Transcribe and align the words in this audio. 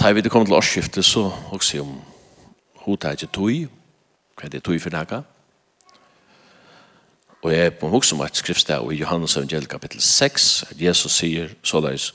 Da 0.00 0.12
vi 0.16 0.22
kom 0.32 0.46
til 0.46 0.54
årsskiftet 0.54 1.04
så 1.04 1.26
også 1.52 1.80
om 1.82 1.90
hodet 2.86 3.10
ikke 3.20 3.26
tog, 3.36 3.66
hva 4.32 4.46
er 4.46 4.52
det 4.54 4.62
tog 4.64 4.80
for 4.80 4.94
nægge. 4.94 5.18
Og 7.42 7.52
jeg 7.52 7.66
er 7.66 7.76
på 7.76 7.88
hos 7.92 8.12
om 8.12 8.22
et 8.24 8.36
skriftsted 8.36 8.92
i 8.92 8.96
Johannes 8.96 9.36
evangel 9.36 9.66
kapittel 9.68 10.00
6, 10.00 10.64
at 10.70 10.80
Jesus 10.80 11.12
sier 11.12 11.52
såleis, 11.62 12.14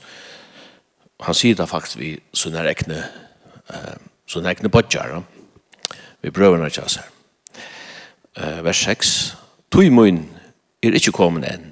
han 1.20 1.34
sier 1.34 1.54
det 1.54 1.68
faktisk 1.70 2.02
vi 2.02 2.12
sånne 2.34 2.66
ekne, 2.66 3.04
uh, 3.70 3.94
sånne 4.26 4.50
ekne 4.50 4.68
bodger, 4.68 5.22
vi 6.22 6.30
prøver 6.34 6.58
når 6.58 6.74
jeg 6.74 6.90
ser. 6.90 7.10
Uh, 8.34 8.64
vers 8.66 8.82
6, 8.82 9.36
tog 9.70 9.92
munn 9.94 10.24
er 10.82 10.98
ikke 10.98 11.14
kommet 11.14 11.46
enn, 11.54 11.70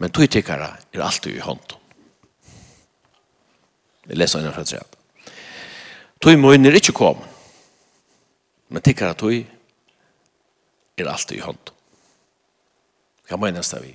men 0.00 0.10
tog 0.10 0.24
tikkere 0.32 0.72
er 0.72 1.04
alltid 1.04 1.36
i 1.36 1.44
hånden. 1.44 1.85
Jeg 4.08 4.18
leser 4.20 4.40
innan 4.40 4.54
fra 4.54 4.64
treet. 4.66 4.96
Tøy 6.22 6.36
møyner 6.40 6.74
ikke 6.78 6.94
kom, 6.96 7.20
men 8.72 8.82
tikkara 8.82 9.14
tøy 9.18 9.44
er 10.96 11.10
alltid 11.10 11.38
i 11.38 11.44
hånd. 11.44 11.72
Hva 13.28 13.38
mener 13.42 13.62
jeg 13.62 13.82
vi? 13.82 13.94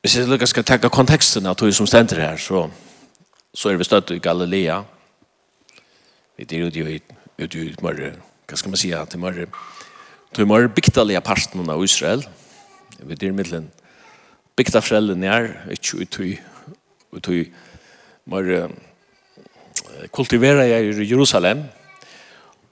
Hvis 0.00 0.16
jeg 0.16 0.28
lukkar 0.30 0.46
skal 0.46 0.64
tenke 0.64 0.92
konteksten 0.92 1.48
av 1.50 1.56
tøy 1.58 1.72
som 1.74 1.88
stender 1.88 2.20
her, 2.22 2.36
så, 2.38 2.68
så 3.50 3.72
er 3.72 3.80
vi 3.80 3.88
støtt 3.88 4.12
i 4.14 4.20
Galilea. 4.22 4.82
Vi 6.36 6.46
er 6.46 6.68
ute 6.68 6.84
i 6.84 7.00
ute 7.36 7.60
i 7.60 7.74
mørre, 7.84 8.14
hva 8.48 8.56
skal 8.56 8.72
man 8.72 8.80
si, 8.80 8.92
til 8.92 9.20
mørre, 9.20 9.48
til 10.36 10.48
mørre 10.48 10.70
bygdalige 10.72 11.20
parten 11.20 11.68
av 11.72 11.82
Israel. 11.84 12.22
Vi 13.00 13.12
er 13.12 13.28
i 13.28 13.34
middelen 13.34 13.70
bygdafrellen 14.56 15.22
her, 15.26 15.50
ikke 15.70 16.00
ut 16.00 16.18
i, 16.24 16.30
ut 17.12 17.28
i, 17.28 17.42
var 18.26 18.70
kultivera 20.12 20.66
i 20.66 21.06
Jerusalem, 21.06 21.64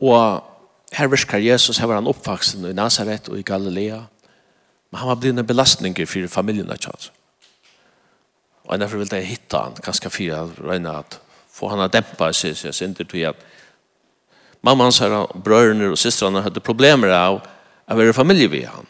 og 0.00 0.42
her 0.94 1.11
virkar 1.11 1.38
Jesus, 1.38 1.78
her 1.78 1.86
var 1.86 2.00
han 2.00 2.11
oppvaksen 2.11 2.66
i 2.69 2.74
Nazaret 2.77 3.28
og 3.28 3.38
i 3.38 3.46
Galilea, 3.46 4.00
men 4.91 5.00
han 5.00 5.08
var 5.08 5.19
blitt 5.19 5.38
en 5.38 5.46
belastning 5.46 5.96
for 6.06 6.28
familien 6.30 6.70
av 6.70 6.78
Tjad. 6.78 7.11
Og 8.64 8.80
derfor 8.80 9.00
ville 9.00 9.20
jeg 9.20 9.27
hitta 9.28 9.66
han, 9.66 9.77
kanskje 9.83 10.11
fyra 10.11 10.44
regna 10.62 10.98
at 11.02 11.19
få 11.55 11.68
han 11.72 11.83
å 11.84 11.91
dempa 11.91 12.30
seg, 12.33 12.56
så 12.56 12.70
jeg 12.70 12.78
synder 12.78 13.08
til 13.11 13.27
at 13.28 13.42
mamma 14.64 14.89
hans 14.89 15.02
her, 15.02 15.14
brødrene 15.34 15.92
og 15.92 16.00
systrene 16.00 16.42
hadde 16.44 16.64
problemer 16.64 17.12
av 17.14 17.41
å 17.42 17.98
være 17.98 18.16
familie 18.16 18.50
ved 18.50 18.68
han. 18.70 18.89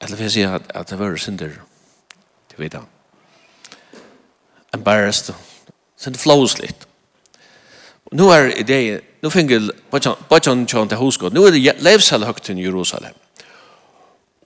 Eller 0.00 0.16
vil 0.16 0.28
jeg 0.28 0.36
si 0.36 0.44
at, 0.46 0.70
at 0.74 0.90
det 0.90 0.98
var 1.00 1.16
synder, 1.20 1.58
det 2.50 2.60
vet 2.60 2.78
han 2.78 2.95
embarrassed. 4.76 5.34
Så 5.96 6.10
det 6.10 6.20
flows 6.20 6.58
litt. 6.58 6.86
Nu 8.12 8.30
är 8.32 8.64
det 8.64 9.00
nu 9.20 9.30
fingel 9.30 9.72
bachan 10.28 10.66
chant 10.66 10.90
det 10.90 10.96
husgod. 10.96 11.32
Nu 11.32 11.46
är 11.46 11.52
det 11.52 11.82
levsal 11.82 12.24
högt 12.24 12.50
i 12.50 12.52
Jerusalem. 12.52 13.14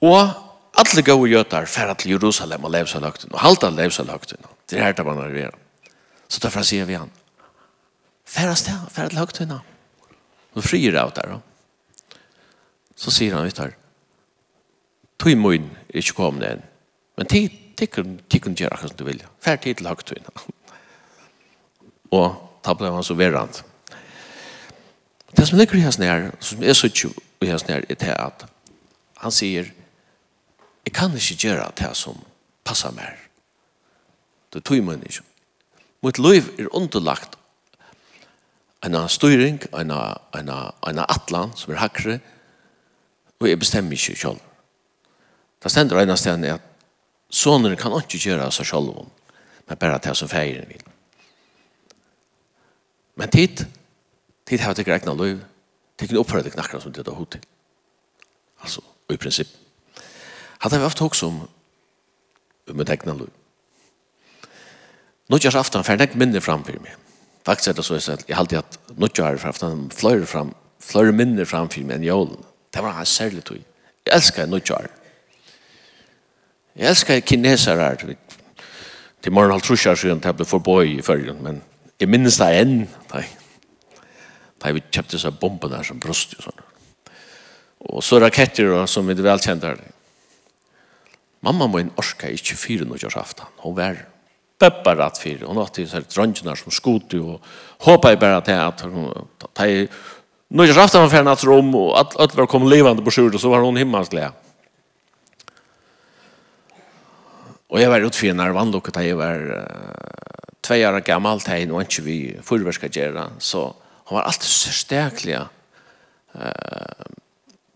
Og 0.01 0.29
alle 0.75 1.03
gode 1.03 1.31
gjøter 1.31 1.67
færre 1.67 1.95
til 1.95 2.11
Jerusalem 2.11 2.65
och 2.65 2.71
levsal 2.71 3.05
Og 3.05 3.13
halte 3.13 3.39
halta 3.39 3.71
levsal 3.71 4.09
högt. 4.09 4.35
Det 4.71 4.79
er 4.79 4.83
här 4.83 4.93
där 4.93 5.05
man 5.05 5.37
är. 5.37 5.51
Så 6.29 6.41
derfor 6.41 6.63
sier 6.63 6.85
vi 6.85 6.95
han. 6.95 7.11
færre 8.25 8.57
stä, 8.57 8.73
färra 8.91 9.09
till 9.09 9.19
högt. 9.19 9.41
Nu 10.55 10.63
frier 10.63 10.93
det 10.93 11.07
ut 11.07 11.15
där. 11.15 11.41
Så 12.97 13.11
sier 13.11 13.35
han 13.35 13.47
ut 13.47 13.59
her. 13.59 13.71
Tøy 15.19 15.35
mun 15.35 15.71
er 15.89 16.01
ikke 16.01 16.17
kommet 16.17 16.47
enn. 16.49 16.63
Men 17.19 17.27
tid 17.27 17.51
tikkun 17.77 18.21
tikkun 18.31 18.57
gjør 18.59 18.75
akkurat 18.75 18.99
du 18.99 19.05
vilja. 19.05 19.29
Fær 19.41 19.61
tid 19.61 19.79
til 19.81 19.89
høgtøyna. 19.91 20.33
Og 22.19 22.39
da 22.65 22.75
ble 22.77 22.93
han 22.93 23.07
så 23.07 23.17
verant. 23.19 23.63
Det 25.37 25.47
som 25.49 25.59
ligger 25.59 25.79
i 25.79 25.85
hans 25.87 25.99
nær, 25.99 26.31
som 26.43 26.63
er 26.63 26.75
så 26.75 26.91
ikke 26.91 27.13
i 27.41 27.51
hans 27.51 27.67
nær, 27.69 27.85
er 27.87 28.01
det 28.01 28.17
at 28.17 28.47
han 29.21 29.35
sier 29.35 29.71
jeg 30.87 30.95
kan 30.97 31.13
ikke 31.15 31.37
gjøre 31.45 31.69
det 31.79 31.91
som 31.97 32.17
passer 32.65 32.91
meg. 32.97 33.19
Det 34.51 34.65
tog 34.65 34.83
man 34.83 35.03
ikke. 35.07 35.23
Mitt 36.03 36.19
liv 36.19 36.49
er 36.59 36.73
underlagt 36.75 37.37
en 38.85 38.97
styring, 39.09 39.61
en, 39.77 39.91
en, 40.35 40.53
en 40.89 41.03
atlan 41.05 41.53
som 41.57 41.73
er 41.75 41.83
hakre, 41.83 42.19
og 43.41 43.49
jeg 43.49 43.59
bestemmer 43.59 43.93
ikke 43.93 44.17
selv. 44.17 44.41
Det 45.63 45.71
stender 45.71 46.01
en 46.01 46.13
av 46.15 46.17
stedene 46.17 46.55
at 46.57 46.70
Sonen 47.31 47.77
kan 47.79 47.95
ikke 47.99 48.19
gjøre 48.19 48.51
seg 48.53 48.67
selv 48.67 48.95
om, 49.05 49.11
men 49.69 49.79
bare 49.79 50.01
det 50.03 50.17
som 50.19 50.29
feirer 50.29 50.67
vil. 50.69 50.83
Men 53.21 53.31
tid, 53.31 53.65
tid 54.49 54.61
har 54.61 54.75
jeg 54.75 54.85
ikke 54.85 54.97
regnet 54.97 55.21
liv, 55.21 55.41
tid 55.99 56.09
kan 56.09 56.21
oppføre 56.23 56.43
det 56.47 56.55
knakkene 56.55 56.83
som 56.83 56.93
det 56.93 57.07
er 57.07 57.15
hodet. 57.15 57.41
til. 57.41 57.51
Altså, 58.63 58.81
i 59.11 59.17
prinsipp. 59.17 59.49
Hadde 60.61 60.79
vi 60.79 60.85
ofte 60.85 61.05
også 61.05 61.27
om 61.27 61.41
om 62.71 62.77
med 62.77 62.91
egnet 62.91 63.17
liv. 63.19 63.31
Nå 65.29 65.39
gjør 65.39 65.55
jeg 65.55 65.61
ofte, 65.61 65.83
for 65.85 66.03
jeg 66.03 66.19
minner 66.19 66.43
framfor 66.43 66.79
meg. 66.83 66.95
Faktisk 67.47 67.69
er 67.71 67.77
det 67.79 67.85
så 67.85 67.99
at 68.13 68.25
jeg 68.29 68.37
halte 68.37 68.59
at 68.59 68.79
nå 68.99 69.09
gjør 69.09 69.37
jeg 69.37 69.49
ofte, 69.49 69.71
fløyre 69.97 70.27
fram, 70.27 70.55
fløyre 70.83 71.13
minner 71.13 71.45
framfor 71.45 71.87
meg 71.87 71.99
enn 71.99 72.09
jålen. 72.09 72.45
Det 72.75 72.83
var 72.83 72.99
en 72.99 73.07
særlig 73.07 73.45
tog. 73.45 73.63
Jeg 74.07 74.15
elsker 74.15 74.47
nå 74.47 74.61
gjør 74.61 74.87
jeg. 74.87 75.00
Jeg 76.81 76.89
elsker 76.89 77.21
kineser 77.21 77.77
her. 77.77 78.01
Til 79.21 79.33
morgen 79.37 79.53
halv 79.53 79.65
trusjer 79.65 79.99
siden 80.01 80.23
jeg 80.25 80.37
ble 80.37 80.47
forbøy 80.49 80.95
i 80.95 81.03
følgen, 81.05 81.43
men 81.45 81.61
jeg 82.01 82.09
minnes 82.09 82.39
det 82.41 82.49
enn. 82.57 82.87
Da 83.13 84.73
vi 84.73 84.81
kjøpte 84.89 85.21
seg 85.21 85.37
bomben 85.41 85.73
der 85.73 85.85
som 85.85 86.01
brust. 86.01 86.39
Og, 86.39 86.47
sånn. 86.47 86.65
og 87.93 88.05
så 88.05 88.21
raketter 88.21 88.73
som 88.89 89.09
vi 89.09 89.17
er 89.19 89.29
velkjent 89.29 89.67
her. 89.69 89.83
Mamma 91.45 91.69
må 91.69 91.81
en 91.81 91.93
orska 92.01 92.33
ikke 92.33 92.57
fire 92.57 92.89
noe 92.89 93.01
kjørs 93.01 93.21
aftan. 93.21 93.53
Hun 93.61 93.77
var 93.77 94.01
bøbber 94.61 94.97
rett 95.01 95.21
fire. 95.21 95.49
Hun 95.49 95.61
hadde 95.61 95.83
disse 95.83 96.01
drøngene 96.15 96.57
som 96.57 96.73
skot 96.73 97.17
og 97.21 97.53
håpet 97.85 98.15
jeg 98.15 98.21
bare 98.25 98.41
til 98.49 98.61
at 98.61 98.87
hun 98.89 99.13
tar 99.53 99.77
Nå 100.51 100.65
er 100.67 100.79
aftan 100.83 101.05
var 101.05 101.13
ferdig 101.13 101.29
natt 101.29 101.43
rom, 101.47 101.69
og 101.79 101.93
alt 101.95 102.33
var 102.35 102.49
kommet 102.51 102.73
levande 102.73 103.05
på 103.07 103.13
skjort, 103.15 103.37
og 103.39 103.39
så 103.39 103.53
var 103.53 103.63
hun 103.63 103.77
himmelsk 103.79 104.11
glede. 104.11 104.33
Og 107.71 107.79
jeg 107.79 107.91
var 107.91 108.03
utfyrir 108.07 108.35
når 108.35 108.57
vannlokket 108.57 108.97
da 108.97 109.05
jeg 109.05 109.19
var 109.19 109.45
uh, 109.55 110.55
tve 110.67 110.81
år 110.89 110.99
gammel 111.07 111.43
da 111.45 111.59
jeg 111.59 111.69
nå 111.71 111.83
ikke 111.85 112.05
vi 112.07 112.19
forverska 112.43 112.91
gjerra, 112.91 113.31
Så 113.39 113.73
hun 114.09 114.17
var 114.17 114.27
alltid 114.27 114.51
så 114.51 114.73
steklig 114.75 115.39
uh, 115.39 117.07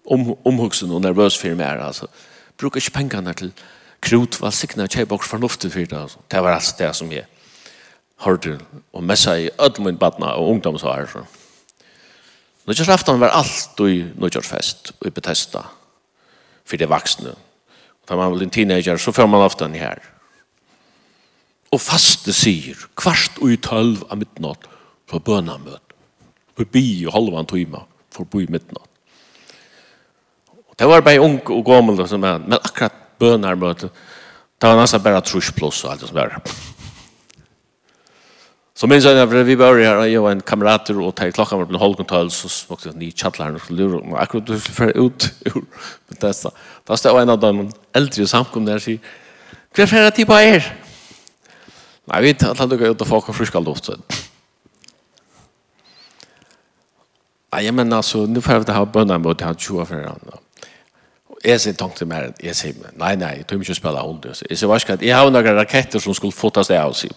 om, 0.05 0.35
omhugsen 0.45 0.91
og 0.91 1.03
nervøs 1.03 1.39
for 1.39 1.55
meg. 1.55 1.79
Altså, 1.79 2.07
bruker 2.59 2.83
ikke 2.83 2.99
pengene 2.99 3.35
til 3.35 3.53
krut, 4.03 4.41
var 4.41 4.51
sikna 4.51 4.85
og 4.85 4.91
kjøy 4.91 5.07
bort 5.07 5.25
fornuftig 5.25 5.73
for 5.73 5.87
det. 5.87 6.01
Altså. 6.01 6.19
Det 6.31 6.43
var 6.43 6.59
alt 6.59 6.75
det 6.79 6.91
som 6.97 7.13
jeg 7.13 7.25
hørte 8.25 8.59
og 8.93 9.05
messa 9.05 9.37
i 9.39 9.51
ødel 9.61 9.97
badna 9.97 10.35
og 10.35 10.51
ungdomsår. 10.51 11.07
Så. 11.13 11.25
Nødgjørsaftan 12.67 13.21
var 13.21 13.37
alt 13.37 13.81
i 13.81 14.05
Nødgjørsfest 14.17 14.95
og 15.01 15.07
i 15.07 15.15
betesta 15.15 15.67
for 16.65 16.81
det 16.81 16.89
vaksne. 16.89 17.35
Da 18.09 18.17
man 18.17 18.35
var 18.35 18.43
en 18.43 18.53
teenager, 18.53 18.97
så 19.01 19.13
får 19.13 19.29
man 19.31 19.45
ofte 19.45 19.65
den 19.65 19.79
her. 19.81 20.03
Og 21.73 21.81
faste 21.83 22.33
sier, 22.37 22.79
kvart 22.97 23.41
og 23.41 23.55
i 23.55 23.61
tølv 23.61 24.05
av 24.11 24.21
midnatt, 24.21 24.69
for 25.11 25.25
bøna 25.25 25.57
møt. 25.59 25.97
Og 26.55 26.69
bi 26.71 27.05
og 27.07 27.15
halva 27.17 27.43
en 27.43 27.51
time, 27.51 27.81
for 28.15 28.29
bo 28.29 28.43
i 28.45 28.51
midnatt. 28.51 28.91
Det 30.75 30.87
var 30.91 31.05
bare 31.07 31.23
ung 31.23 31.39
og 31.55 31.65
gammel, 31.67 31.99
men 32.19 32.59
akkurat 32.59 32.95
bøna 33.19 33.55
møt, 33.59 33.85
det 33.85 34.71
var 34.71 34.79
nesten 34.79 35.03
bare 35.03 35.21
trus 35.21 35.49
trusplås 35.51 35.85
og 35.85 35.93
alt 35.93 36.05
det 36.05 36.09
som 36.09 36.19
var. 36.19 36.39
Så 38.75 38.89
minns 38.91 39.05
jeg, 39.07 39.15
når 39.15 39.45
vi 39.47 39.55
var 39.59 39.77
her, 39.79 40.01
jeg 40.11 40.23
var 40.23 40.35
en 40.35 40.41
kamerater, 40.43 40.99
og 40.99 41.13
til 41.15 41.31
klokka 41.35 41.59
var 41.61 41.69
på 41.69 41.77
en 41.77 41.83
halvkontroll, 41.83 42.31
så 42.35 42.49
smakte 42.51 42.89
jeg 42.89 42.99
ni 42.99 43.11
kjattler, 43.15 43.55
og 43.55 44.17
akkurat 44.19 44.49
du 44.49 44.57
fer 44.59 44.91
ut 44.99 45.29
ur 45.53 45.61
Bethesda. 46.25 46.51
Da 46.87 46.97
stod 46.97 47.21
en 47.21 47.35
av 47.35 47.41
dem 47.41 47.67
eldre 47.95 48.27
samkomne 48.29 48.73
der 48.73 48.81
og 48.81 48.87
sier, 48.87 48.99
hva 49.75 49.87
er 49.87 50.11
det 50.15 50.27
på 50.29 50.39
er? 50.39 50.69
Nei, 52.05 52.21
vi 52.21 52.31
vet 52.31 52.45
at 52.47 52.61
han 52.61 52.71
dukker 52.71 52.93
ut 52.93 53.03
og 53.03 53.09
folk 53.09 53.27
har 53.31 53.37
friska 53.37 53.61
luft. 53.61 53.91
Nei, 57.53 57.65
jeg 57.65 57.75
mener 57.75 57.97
altså, 57.97 58.27
nå 58.27 58.43
får 58.45 58.65
jeg 58.65 58.77
ha 58.77 58.85
bønner 58.85 59.19
mot 59.19 59.41
han 59.41 59.57
20 59.57 59.87
for 59.87 60.09
han. 60.09 60.41
Jeg 61.45 61.61
sier 61.61 61.77
tanke 61.77 61.99
til 61.99 62.09
meg, 62.09 62.33
jeg 62.41 62.57
sier, 62.57 62.77
nei, 62.97 63.15
nei, 63.21 63.35
jeg 63.41 63.47
tror 63.49 63.61
ikke 63.61 63.75
å 63.75 63.77
spille 63.77 64.05
hund. 64.05 64.25
Jeg 64.25 64.59
sier, 64.59 65.03
jeg 65.03 65.17
har 65.17 65.31
noen 65.31 65.59
raketter 65.59 66.01
som 66.01 66.17
skulle 66.17 66.33
fotas 66.33 66.71
det 66.73 66.79
av, 66.81 66.95
sier. 66.97 67.13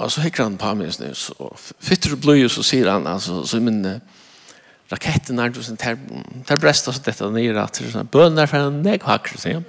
Og 0.00 0.08
så 0.08 0.22
hikker 0.24 0.46
han 0.46 0.56
på 0.56 0.72
meg, 0.78 0.94
så 0.96 1.50
fytter 1.76 2.14
du 2.14 2.22
blod, 2.22 2.46
så 2.48 2.64
sier 2.64 2.88
han, 2.88 3.06
altså, 3.06 3.42
så 3.44 3.60
min, 3.60 3.84
raketten 4.90 5.38
er 5.38 5.52
tusen 5.54 5.78
ter 5.78 5.98
ter 6.46 6.58
brest 6.58 6.88
og 6.90 6.98
dette 7.04 7.28
ned 7.30 7.58
at 7.58 7.76
til 7.78 7.90
sånn 7.92 8.10
bønner 8.10 8.50
for 8.50 8.66
en 8.66 8.80
nek 8.82 9.06
hakker 9.06 9.38
så. 9.38 9.60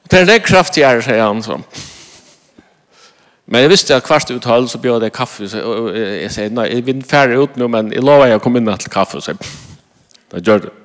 Og 0.00 0.12
det 0.12 0.26
er 0.28 0.44
kraftig 0.44 0.84
er 0.84 1.00
så 1.04 1.16
han 1.16 1.42
så. 1.42 1.60
Men 3.50 3.64
jeg 3.64 3.70
visste 3.72 3.96
at 3.96 4.04
kvart 4.06 4.30
uthall 4.30 4.68
så 4.70 4.78
bjør 4.78 5.00
det 5.02 5.14
kaffe 5.14 5.48
så 5.50 5.62
jeg 5.94 6.30
sier 6.30 6.52
nei 6.54 6.68
jeg 6.70 6.84
vil 6.86 7.00
færre 7.06 7.40
ut 7.40 7.56
nå 7.58 7.66
men 7.72 7.90
jeg 7.94 8.04
lover 8.04 8.30
jeg 8.30 8.42
kommer 8.44 8.62
inn 8.62 8.70
til 8.78 8.92
kaffe 8.92 9.22
så. 9.24 9.34
Da 10.30 10.38
gjør 10.38 10.68
det. 10.68 10.76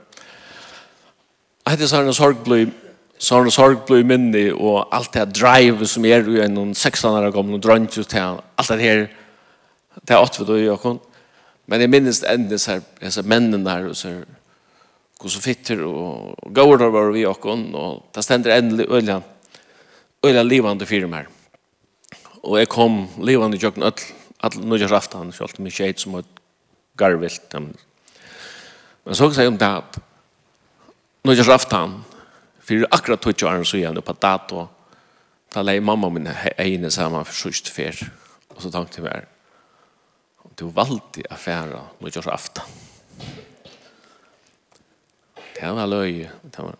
Jeg 1.65 1.75
heter 1.75 1.91
sånn 1.91 2.13
sorgbløy 2.15 2.65
sånn 3.21 3.51
sorgbløy 3.51 4.03
minne 4.07 4.47
og 4.55 4.87
alt 4.93 5.13
det 5.13 5.27
drive 5.35 5.87
som 5.87 6.05
er 6.07 6.25
jo 6.25 6.41
en 6.43 6.73
16 6.73 7.09
år 7.11 7.29
gammel 7.35 7.61
drønt 7.61 7.95
just 7.97 8.15
her 8.15 8.39
alt 8.55 8.71
det 8.71 8.81
her 8.81 9.05
det 10.03 10.15
er 10.15 10.23
åtte 10.23 10.43
vi 10.43 10.47
da 10.49 10.57
gjør 10.59 10.97
Men 11.67 11.81
jeg 11.81 11.89
minnes 11.89 12.23
enda 12.29 12.57
så 12.61 12.79
her, 12.79 13.21
mennene 13.25 13.71
her, 13.71 13.89
og 13.89 13.97
så 13.97 14.19
hvor 15.19 15.31
så 15.31 15.41
fitter, 15.41 15.79
og, 15.87 16.35
gaur 16.53 16.77
der 16.77 16.91
var 16.93 17.11
vi 17.15 17.23
okkon, 17.25 17.69
og 17.75 18.11
det 18.15 18.23
stender 18.23 18.57
endelig 18.57 18.85
øyla, 18.91 19.21
øyla 20.25 20.43
livande 20.43 20.85
fyrir 20.85 21.07
her. 21.13 21.29
Og 22.43 22.59
jeg 22.59 22.69
kom 22.69 23.07
livande 23.23 23.57
jokken 23.57 23.83
öll, 23.83 24.03
all 24.43 24.59
nødja 24.67 24.87
raftan, 24.91 25.31
så 25.31 25.47
alt 25.47 25.59
mye 25.59 25.73
tjeit 25.73 25.99
som 25.99 26.13
var 26.13 26.27
garvilt. 26.97 27.55
Men 27.57 29.15
så 29.15 29.29
kan 29.29 29.41
jeg 29.41 29.53
om 29.53 29.57
det 29.57 29.71
at 29.71 29.99
nødja 31.25 31.47
raftan, 31.47 32.03
fyrir 32.59 32.89
akkurat 32.91 33.21
tog 33.21 33.41
jo 33.41 33.49
arren 33.49 33.65
så 33.65 33.77
igjen, 33.77 34.01
på 34.01 34.17
dato, 34.21 34.67
da 35.55 35.63
lei 35.63 35.79
mamma 35.79 36.09
min 36.09 36.27
egne 36.57 36.91
saman 36.91 37.25
for 37.25 37.33
sørst 37.33 37.71
fyr, 37.71 38.03
og 38.51 38.61
så 38.61 38.69
tenkte 38.69 39.01
jeg 39.01 39.07
meg, 39.07 39.34
du 40.55 40.69
valgte 40.71 41.25
affæra 41.29 41.81
nødgjørs 41.99 42.27
afta. 42.31 42.63
Det 45.55 45.71
var 45.71 45.87
løy. 45.87 46.27
Det 46.43 46.59
var. 46.59 46.75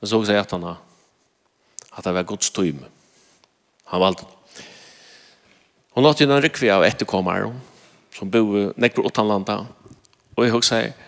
Men 0.00 0.10
så 0.10 0.20
sier 0.26 0.46
han 0.50 0.66
at 0.66 2.04
det 2.04 2.14
var 2.14 2.28
Guds 2.28 2.50
tøym. 2.50 2.84
Han 3.90 4.02
valgte. 4.02 4.26
Hun 5.94 6.04
låtte 6.04 6.26
en 6.26 6.42
rykvi 6.42 6.68
av 6.70 6.84
etterkommere 6.84 7.54
som 8.16 8.30
bo 8.30 8.70
nekker 8.76 9.06
utanlanda. 9.06 9.62
Og 10.36 10.44
jeg 10.44 10.52
husker 10.52 10.68
seg, 10.68 11.06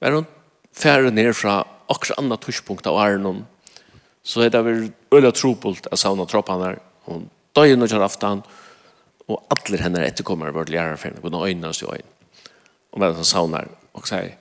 var 0.00 0.16
hun 0.16 0.28
færre 0.72 1.10
ned 1.12 1.34
fra 1.36 1.60
akkurat 1.90 2.20
andre 2.22 2.38
tushpunkt 2.40 2.86
av 2.88 2.96
Arnon, 3.00 3.42
så 4.22 4.44
er 4.44 4.52
det 4.54 4.62
vel 4.64 4.86
øyla 5.12 5.32
trobult 5.34 5.88
av 5.90 6.00
savna 6.00 6.26
troppene 6.28 6.64
der. 6.64 6.80
Hun 7.08 7.26
døy 7.56 7.72
døgnet 7.74 7.92
kjør 7.92 8.06
aftan, 8.06 8.42
og 8.44 8.59
Och 9.30 9.46
alla 9.48 9.78
hennes 9.78 10.00
efterkommare 10.00 10.50
var 10.50 10.64
lärare 10.66 10.96
för 10.96 11.08
henne. 11.08 11.20
Hon 11.22 11.34
har 11.34 11.48
ögonen 11.48 11.70
och 11.70 11.82
ögonen. 11.82 12.02
Och 12.90 13.00
medan 13.00 13.14
hon 13.14 13.24
saunar 13.24 13.68
och 13.92 14.08
säger 14.08 14.36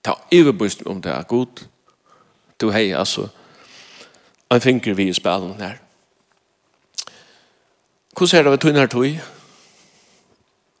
ta 0.00 0.20
överbust 0.30 0.82
om 0.82 1.00
det 1.00 1.10
är 1.10 1.22
god. 1.22 1.60
Du 2.56 2.72
hej 2.72 2.94
alltså. 2.94 3.28
En 4.48 4.60
finger 4.60 4.94
vi 4.94 5.08
i 5.08 5.14
spelen 5.14 5.58
där. 5.58 5.80
Hur 8.18 8.26
ser 8.26 8.44
det 8.44 8.50
av 8.50 8.56
tunnar 8.56 8.86
tog? 8.86 9.20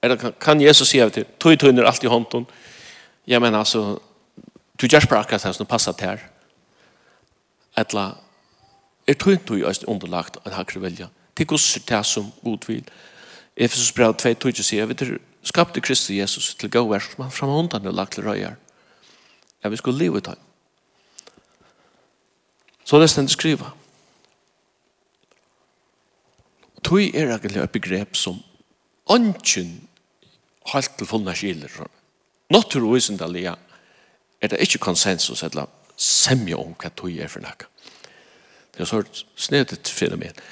Eller 0.00 0.16
kan 0.16 0.60
Jesus 0.60 0.88
säga 0.88 1.10
till 1.10 1.24
tog 1.38 1.58
tunnar 1.58 1.84
allt 1.84 2.04
i 2.04 2.06
hånden? 2.06 2.46
Jag 3.24 3.42
menar 3.42 3.58
alltså 3.58 4.00
du 4.72 4.86
görs 4.86 5.08
bara 5.08 5.20
akkurat 5.20 5.42
här 5.42 5.52
som 5.52 5.66
passar 5.66 5.94
här. 6.00 6.20
Eller 7.74 8.12
er 9.06 9.14
tog 9.14 9.44
tog 9.44 9.64
underlagt 9.86 10.36
en 10.44 10.52
hakre 10.52 10.80
vilja. 10.80 11.06
Mm 11.06 11.21
til 11.36 11.46
gusser 11.46 11.80
til 11.80 12.04
som 12.04 12.32
god 12.44 12.66
vil. 12.66 12.84
Efesus 13.56 13.92
brev 13.92 14.14
2, 14.14 14.34
2, 14.34 14.52
sier, 14.62 14.86
vi 14.86 15.18
skapte 15.42 15.80
Kristus 15.80 16.16
Jesus 16.16 16.54
til 16.54 16.70
gå 16.70 16.84
vers, 16.88 17.04
som 17.12 17.24
han 17.24 17.32
framhåndan 17.32 17.86
og 17.86 17.94
lagt 17.94 18.12
til 18.12 18.24
røyer. 18.24 18.56
Ja, 19.64 19.68
vi 19.68 19.76
skulle 19.76 19.98
leve 19.98 20.18
i 20.18 20.20
dem. 20.20 20.36
Så 22.84 23.00
det 23.00 23.10
stendt 23.10 23.30
skriva. 23.30 23.70
Tui 26.82 27.10
er 27.14 27.30
egentlig 27.30 27.62
et 27.62 27.70
begrep 27.70 28.16
som 28.16 28.40
ønsken 29.10 29.88
halt 30.72 30.90
til 30.98 31.06
fullna 31.06 31.34
skiler. 31.34 31.70
Naturvisendalega 32.50 33.54
er 34.40 34.48
det 34.48 34.60
ikke 34.60 34.82
konsensus 34.82 35.42
eller 35.42 35.70
semje 35.96 36.58
om 36.58 36.74
hva 36.74 36.90
tui 36.90 37.20
er 37.20 37.30
for 37.30 37.44
nekka. 37.44 37.68
Det 38.72 38.82
er 38.82 38.88
så 38.88 39.02
snedet 39.36 39.88
fenomen. 39.88 40.32
Det 40.32 40.42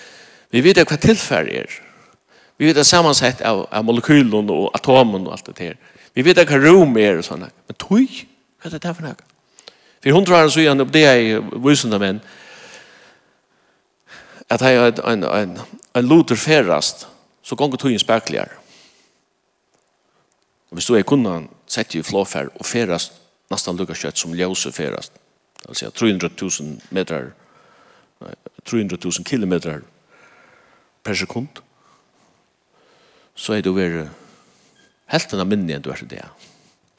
Vi 0.50 0.62
vet 0.64 0.82
hva 0.82 0.98
tilfær 0.98 1.48
er. 1.48 1.72
Vi 2.58 2.68
vet 2.68 2.86
samansett 2.86 3.40
av, 3.46 3.64
av 3.72 3.86
molekylen 3.86 4.50
og 4.52 4.70
atomen 4.76 5.28
og 5.28 5.36
alt 5.36 5.50
det 5.52 5.58
her. 5.64 5.76
Vi 6.14 6.24
vet 6.26 6.40
hva 6.42 6.58
rom 6.60 6.96
er 6.98 7.20
og 7.20 7.26
sånne. 7.26 7.50
Men 7.68 7.78
tøy, 7.78 8.06
hva 8.60 8.68
er 8.68 8.76
det 8.76 8.84
her 8.84 8.96
for 8.96 9.06
noe? 9.06 9.28
For 10.00 10.16
hundra 10.16 10.42
år 10.44 10.52
så 10.52 10.64
og 10.72 10.92
det 10.92 11.04
er 11.04 11.18
i 11.20 11.32
vysende 11.60 11.98
menn, 12.00 12.20
at 14.50 14.62
jeg 14.64 14.78
har 14.80 14.96
en, 15.06 15.24
en, 15.24 15.58
en 15.94 16.08
loter 16.08 16.36
ferast, 16.36 17.06
så 17.42 17.56
gonger 17.56 17.86
en 17.86 18.02
spekler. 18.02 18.50
Og 20.70 20.78
hvis 20.78 20.86
du 20.86 20.96
er 20.96 21.06
kunnan, 21.06 21.48
sett 21.70 21.94
i 21.94 22.02
flåfer 22.02 22.48
og 22.56 22.66
ferast 22.66 23.20
nesten 23.50 23.78
lukka 23.78 23.94
kjøtt 23.94 24.18
som 24.18 24.34
ljøse 24.34 24.72
ferast. 24.72 25.12
altså 25.68 25.90
300 25.90 26.30
000 26.40 26.50
300.000 26.50 26.80
meter, 26.90 27.32
300.000 28.66 29.24
kilometer 29.24 29.82
per 31.02 31.16
sekund, 31.16 31.62
så 33.34 33.56
er 33.56 33.64
det 33.64 33.70
jo 33.70 33.76
vært 33.78 34.10
helt 35.10 35.34
enn 35.34 35.48
minnig 35.48 35.76
enn 35.76 35.84
du 35.84 35.90
er 35.92 36.00
til 36.02 36.10
det. 36.10 36.24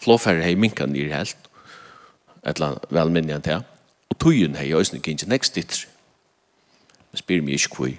Flåfærre 0.02 0.44
hei 0.44 0.56
minka 0.58 0.88
nyr 0.90 1.12
helt, 1.14 1.50
et 2.42 2.56
eller 2.58 2.72
annet 2.72 2.96
vel 2.98 3.14
minnig 3.14 3.36
enn 3.38 3.46
det. 3.46 3.60
Og 4.12 4.18
tøyen 4.20 4.58
har 4.58 4.68
jo 4.68 4.80
også 4.80 4.98
ikke 4.98 5.14
ikke 5.16 5.30
nekst 5.30 5.56
ditt. 5.56 5.84
Jeg 7.12 7.22
spyr 7.22 7.44
meg 7.44 7.60
ikke 7.60 7.76
kvøy, 7.76 7.94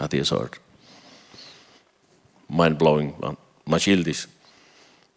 hatt 0.00 0.14
jeg 0.14 0.26
sagt. 0.26 0.60
Mind-blowing, 2.48 3.12
man, 3.20 3.36
man 3.66 3.82
skildes. 3.82 4.26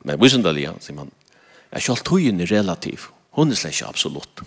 Men 0.03 0.19
visendalia, 0.21 0.73
sier 0.81 0.97
man, 0.97 1.11
jeg 1.71 1.85
kjall 1.85 2.01
tøyen 2.05 2.41
er 2.41 2.49
relativ, 2.51 3.11
hun 3.37 3.51
er 3.53 3.59
slett 3.59 3.77
ikke 3.77 3.91
absolutt. 3.93 4.43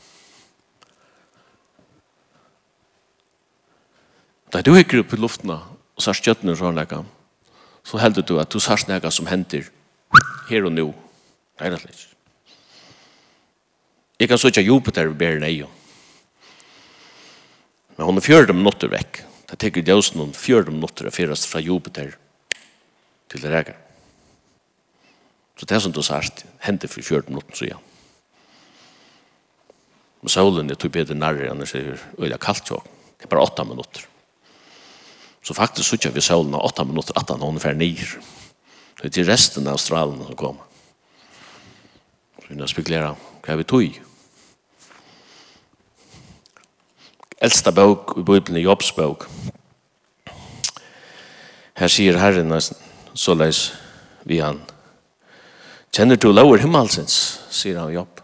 Da 4.53 4.61
du 4.61 4.75
hikker 4.77 5.01
opp 5.01 5.15
i 5.17 5.21
luften 5.21 5.53
og 5.55 6.03
sørst 6.03 6.27
kjøttene 6.27 6.53
og 6.53 6.61
sånn 6.61 7.07
så 7.83 7.99
heldur 7.99 8.27
du 8.27 8.37
at 8.39 8.53
du 8.53 8.61
sørst 8.63 8.87
nega 8.87 9.11
som 9.11 9.27
henter 9.27 9.71
her 10.49 10.67
og 10.69 10.75
nå. 10.75 10.85
Nei, 11.61 11.71
nei, 11.73 11.79
nei. 11.81 11.95
Jeg 14.21 14.31
kan 14.31 14.39
søtja 14.39 14.63
Jupiter 14.63 15.09
i 15.11 15.17
bæren 15.19 15.43
eio. 15.43 15.69
Men 17.97 18.07
hun 18.07 18.21
er 18.21 18.25
fjörde 18.25 18.55
minutter 18.55 18.93
vekk. 18.93 19.23
Det 19.51 19.59
teker 19.59 19.85
djøsen 19.85 20.21
hun 20.23 20.37
fjörde 20.37 20.71
minutter 20.71 21.09
er 21.09 21.15
fyrast 21.15 21.49
fra 21.51 21.61
Jupiter 21.61 22.15
til 23.33 23.43
det 23.43 23.51
rega. 23.51 23.75
Så 25.59 25.67
det 25.67 25.81
som 25.83 25.93
du 25.93 26.03
sørst 26.05 26.45
hender 26.63 26.93
for 26.93 27.03
fjörde 27.03 27.33
minutter, 27.33 27.57
så 27.57 27.69
ja. 27.73 27.81
Men 30.23 30.31
solen 30.31 30.71
er 30.71 30.79
tog 30.79 30.95
bedre 30.95 31.19
nærre 31.19 31.51
enn 31.51 31.65
det 31.65 31.73
er 31.75 31.99
øyla 32.21 32.39
kaldt 32.39 32.71
så. 32.71 32.79
Det 33.19 33.27
er 33.27 33.33
bare 33.33 33.49
åtta 33.49 33.67
minutter. 33.67 34.07
Så 35.43 35.55
faktisk 35.55 35.89
så 35.89 36.11
vi 36.11 36.21
solen 36.21 36.55
av 36.55 36.65
8 36.65 36.85
minutter, 36.85 37.19
18 37.19 37.41
hon 37.43 37.61
fer 37.61 37.75
nir. 37.75 37.99
Det 39.01 39.09
er 39.09 39.15
til 39.17 39.27
resten 39.27 39.67
av 39.67 39.81
stralen 39.83 40.21
som 40.23 40.37
kommer. 40.39 40.63
Så 42.39 42.55
vi 42.55 42.69
spekulerer 42.71 43.17
hva 43.43 43.57
vi 43.59 43.67
tog. 43.67 43.97
Eldsta 47.43 47.73
bok 47.75 48.15
i 48.21 48.23
Bibelen 48.23 48.61
er 48.61 48.69
Jobs 48.69 48.93
bok. 48.95 49.27
Her 51.75 51.91
sier 51.91 52.21
Herren 52.23 52.55
så 52.63 53.35
leis 53.35 53.73
vi 54.23 54.39
han. 54.39 54.61
Kjenner 55.93 56.17
du 56.17 56.31
lover 56.31 56.63
himmelsens, 56.63 57.41
sier 57.51 57.81
han 57.83 57.91
Jobb. 57.91 58.23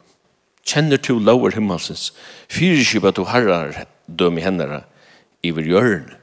Kjenner 0.63 1.03
du 1.03 1.19
lover 1.19 1.57
himmelsens. 1.57 2.13
Fyrirskipa 2.47 3.11
du 3.11 3.25
herrar 3.27 3.89
døm 4.07 4.39
i 4.39 4.47
hendene 4.47 4.85
iver 5.43 5.67
hjørnet 5.67 6.15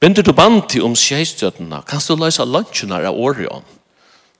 Binder 0.00 0.22
du 0.22 0.32
band 0.36 0.66
til 0.68 0.84
om 0.84 0.94
skjeistjøtene, 0.98 1.80
kan 1.88 2.02
du 2.04 2.18
løse 2.20 2.44
lunsjene 2.44 2.98
av 3.00 3.16
Orion. 3.16 3.64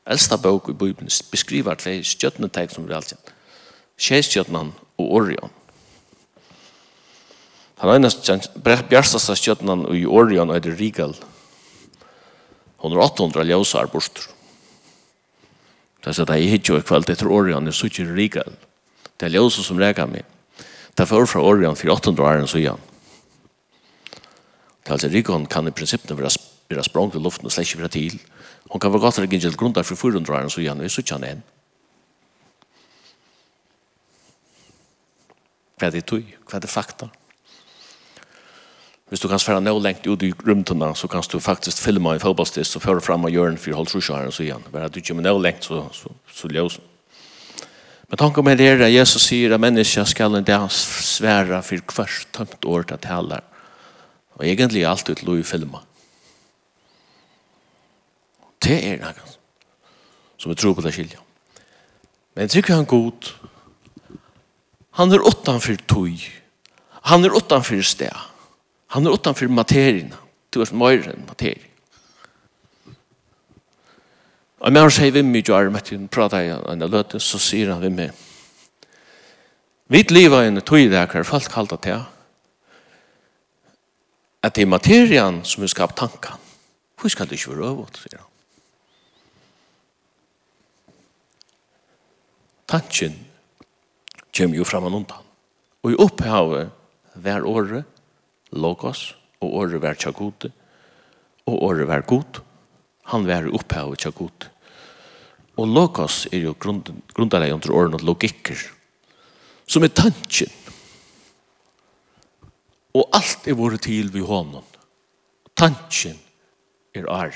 Elsta 0.06 0.36
bok 0.36 0.68
i 0.68 0.76
Bibelen 0.76 1.10
beskriver 1.32 1.78
tre 1.80 1.96
stjøtnetegn 2.04 2.74
som 2.74 2.84
vi 2.86 2.94
alltid. 2.94 3.32
Skjeistjøtene 3.96 4.68
og 5.00 5.14
Orion. 5.20 5.54
Han 7.80 7.90
er 7.90 7.98
eneste 8.00 8.36
bjørstast 8.64 9.32
av 9.32 9.40
stjøtene 9.40 9.78
i 9.96 10.04
Orion 10.04 10.52
og 10.52 10.60
er 10.60 10.76
Rigal. 10.76 11.16
Hun 12.84 12.92
er 12.92 13.02
800 13.04 13.48
ljøsar 13.48 13.88
borster. 13.92 14.28
Det 16.04 16.12
er 16.12 16.14
sånn 16.14 16.26
så 16.26 16.28
det 16.28 16.36
er 16.36 16.54
i 16.54 16.82
kveld 16.84 17.10
etter 17.10 17.32
Orion, 17.32 17.66
jeg 17.66 17.72
er 17.72 17.80
så 17.80 18.12
Rigal. 18.12 18.52
Det 19.16 19.26
er 19.26 19.38
ljøsar 19.38 19.64
som 19.64 19.80
reker 19.80 20.06
meg. 20.06 20.28
Det 20.96 21.04
er 21.04 21.08
for 21.08 21.26
fra 21.26 21.42
Orion 21.42 21.76
for 21.76 21.96
800 21.96 22.24
år 22.28 22.44
enn 22.44 22.48
så 22.48 22.60
igjen. 22.60 22.84
Altså, 24.88 25.08
Rikon 25.08 25.46
kan 25.50 25.66
i 25.66 25.74
prinsippene 25.74 26.18
være, 26.18 26.30
være 26.70 26.84
språng 26.86 27.12
til 27.12 27.20
luften 27.20 27.48
og 27.48 27.52
slett 27.52 27.68
ikke 27.68 27.82
være 27.82 27.94
til. 27.96 28.18
Hun 28.70 28.80
kan 28.80 28.92
være 28.92 29.02
godt 29.02 29.20
til 29.20 29.50
å 29.50 29.56
grunn 29.58 29.74
for 29.82 29.94
400 29.96 30.32
år, 30.32 30.48
så 30.48 30.62
gjerne 30.62 30.82
vi 30.82 30.88
sitter 30.88 31.16
han 31.16 31.24
igjen. 31.24 31.44
Hva 35.76 35.88
er 35.88 35.92
det 35.92 36.06
tog? 36.08 36.24
Hva 36.48 36.56
er 36.56 36.64
det 36.64 36.72
fakta? 36.72 37.08
Hvis 39.06 39.22
du 39.22 39.28
kan 39.30 39.38
svære 39.38 39.60
noe 39.62 39.78
lengt 39.78 40.06
ut 40.08 40.22
i 40.26 40.32
rymtene, 40.46 40.88
så 40.98 41.06
kan 41.06 41.22
du 41.30 41.38
faktisk 41.38 41.78
filme 41.78 42.16
en 42.16 42.22
fotballstist 42.22 42.78
og 42.78 42.82
føre 42.82 43.02
frem 43.04 43.28
og 43.28 43.30
gjøre 43.30 43.52
en 43.52 43.60
fyrhold 43.60 43.86
trusjøren, 43.86 44.32
så 44.34 44.42
igjen. 44.42 44.64
Bare 44.72 44.88
at 44.88 44.94
du 44.96 45.02
kommer 45.04 45.22
noe 45.22 45.42
lengt, 45.42 45.68
så, 45.68 45.84
så, 45.94 46.10
så 46.26 46.50
ljøs. 46.50 46.80
Men 48.08 48.18
tanke 48.18 48.42
med 48.42 48.58
det 48.58 48.66
er 48.70 48.82
at 48.86 48.94
Jesus 48.94 49.28
sier 49.28 49.54
at 49.54 49.62
mennesker 49.62 50.06
skal 50.10 50.34
en 50.34 50.46
dag 50.46 50.66
svære 50.70 51.60
for 51.66 51.94
hvert 51.94 52.26
tømt 52.34 52.66
år 52.66 52.88
til 52.90 53.02
taler. 53.02 53.46
Og 54.36 54.44
egentlig 54.44 54.82
er 54.82 54.90
alt 54.90 55.08
ut 55.08 55.22
lov 55.24 55.40
i 55.40 55.46
filma. 55.46 55.80
Det 58.62 58.76
er 58.82 59.00
noe 59.00 59.34
som 60.36 60.50
vi 60.52 60.58
tror 60.58 60.74
på 60.76 60.84
det 60.84 60.92
skilja. 60.94 61.20
Men 62.36 62.50
tykker 62.52 62.76
han 62.76 62.88
god, 62.88 63.30
han 65.00 65.12
er 65.12 65.24
utanfor 65.24 65.78
tøy, 65.88 66.18
han 67.08 67.24
er 67.24 67.36
utanfor 67.36 67.80
sted, 67.84 68.12
han 68.92 69.06
er 69.06 69.16
utanfor 69.16 69.48
materien, 69.48 70.12
du 70.52 70.60
er 70.60 70.74
mer 70.76 71.08
enn 71.12 71.24
materien. 71.28 71.72
Og 74.60 74.72
med 74.72 74.82
han 74.82 74.92
sier 74.92 75.12
vi 75.14 75.22
mye 75.24 75.44
og 75.52 75.56
armet, 75.58 75.92
han 75.92 76.08
prater 76.12 76.44
i 76.44 76.52
en 76.52 76.84
løte, 76.90 77.20
så 77.20 77.40
sier 77.40 77.72
han 77.72 77.82
vi 77.84 77.92
med, 77.92 78.24
vi 79.88 80.02
lever 80.10 80.42
i 80.42 80.50
en 80.50 80.60
tøy 80.60 80.88
der, 80.90 81.22
folk 81.24 81.48
kaller 81.52 81.76
det 81.76 81.82
til, 81.86 82.04
at 84.46 84.54
det 84.54 84.62
er 84.62 84.70
materien 84.70 85.40
som 85.44 85.64
er 85.64 85.72
skapt 85.72 85.98
tanken. 85.98 86.38
Hvor 86.96 87.10
skal 87.10 87.28
det 87.28 87.38
ikke 87.40 87.56
være 87.56 87.70
øvått, 87.72 87.98
sier 88.00 88.20
han. 88.20 88.32
Tanken 92.66 93.14
kommer 94.34 94.58
jo 94.58 94.66
frem 94.66 94.86
og 94.86 94.98
undan. 95.00 95.26
Og 95.82 95.92
i 95.92 96.00
opphavet 96.02 96.70
hver 97.14 97.46
året, 97.46 97.84
logos, 98.52 99.14
og 99.40 99.54
året 99.62 99.80
hver 99.82 99.98
tjagote, 99.98 100.50
og 101.46 101.62
året 101.62 101.86
hver 101.86 102.06
god, 102.08 102.40
han 103.12 103.26
vær 103.26 103.50
opphavet 103.54 104.02
tjagote. 104.02 104.50
Og 105.56 105.68
logos 105.68 106.26
er 106.32 106.42
jo 106.42 106.56
grunnleggende 106.58 107.54
under 107.54 107.74
årene 107.74 108.02
logikker, 108.02 108.58
som 109.66 109.86
er 109.86 109.94
tanken 109.94 110.50
og 112.96 113.16
alt 113.16 113.48
er 113.48 113.58
våre 113.58 113.78
til 113.82 114.08
vi 114.12 114.22
honom. 114.24 114.64
Tanken 115.56 116.18
er 116.94 117.08
ar 117.12 117.34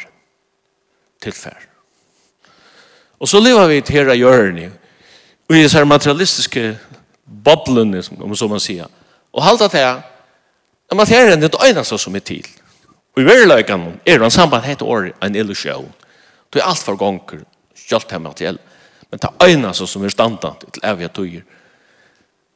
tilfær. 1.21 1.59
Og 3.21 3.29
så 3.29 3.41
lever 3.41 3.67
vi 3.69 3.81
til 3.85 3.99
her 3.99 4.13
av 4.15 4.17
hjørne, 4.17 4.71
og 5.49 5.57
i 5.57 5.65
disse 5.65 5.83
materialistiske 5.85 6.65
boblene, 7.45 8.03
om 8.21 8.33
så 8.37 8.49
man 8.49 8.63
sier. 8.63 8.89
Og 9.33 9.45
halda 9.45 9.69
til 9.69 9.85
at 9.85 10.97
materien 10.97 11.43
er 11.43 11.49
det 11.49 11.61
øyneste 11.67 11.99
som 11.99 12.17
er 12.17 12.25
til. 12.25 12.47
Og 13.17 13.23
i 13.23 13.27
verleikene 13.27 13.99
er 14.07 14.19
det 14.19 14.25
en 14.25 14.31
samband 14.31 14.65
het 14.65 14.83
år 14.83 15.11
en 15.23 15.37
illusjon. 15.37 15.93
Det 16.53 16.63
er 16.63 16.69
alt 16.71 16.83
for 16.83 16.97
gonger, 16.97 17.45
kjølt 17.77 18.09
til 18.09 18.21
materiell. 18.21 18.59
Men 19.11 19.21
det 19.21 19.31
øyneste 19.43 19.87
som 19.87 20.05
er 20.05 20.15
standant 20.15 20.65
til 20.73 20.83
evige 20.85 21.09
tøyer, 21.09 21.43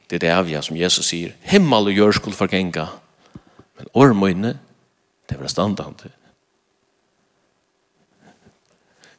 Det 0.09 0.19
er 0.19 0.23
det 0.25 0.33
avgjør 0.35 0.67
som 0.67 0.77
Jesus 0.77 1.09
sier. 1.09 1.33
Himmel 1.49 1.89
og 1.89 1.97
jord 1.97 2.13
skulle 2.19 2.37
forgenga. 2.37 2.85
Men 3.79 3.89
årmøyne, 3.93 4.53
det 5.29 5.39
var 5.39 5.49
standande. 5.49 6.11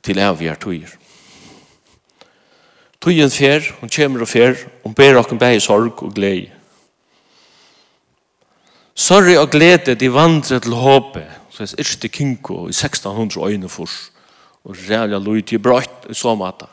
Til 0.07 0.23
avgjør 0.23 0.61
tøyer. 0.63 0.93
Tøyen 3.03 3.31
fer, 3.31 3.67
hun 3.81 3.91
kommer 3.91 4.23
og 4.23 4.31
fer, 4.31 4.55
hun 4.85 4.95
ber 4.95 5.19
okken 5.21 5.39
bæg 5.39 5.61
sorg 5.63 6.03
og 6.03 6.15
glede. 6.15 6.53
Sorg 8.95 9.37
og 9.39 9.51
glede, 9.51 9.95
de 9.95 10.13
vandrer 10.13 10.63
til 10.63 10.73
håpet. 10.73 11.27
Så 11.51 11.67
det 11.67 11.81
er 11.81 11.93
ikke 11.97 12.17
kinko 12.19 12.67
i 12.67 12.75
1600 12.75 13.53
øyne 13.53 13.69
fors. 13.69 14.13
Og 14.65 14.77
rævlig 14.89 15.21
løy 15.21 15.43
i 15.53 15.59
brøtt 15.59 16.09
i 16.11 16.15
så 16.15 16.35
måte. 16.35 16.67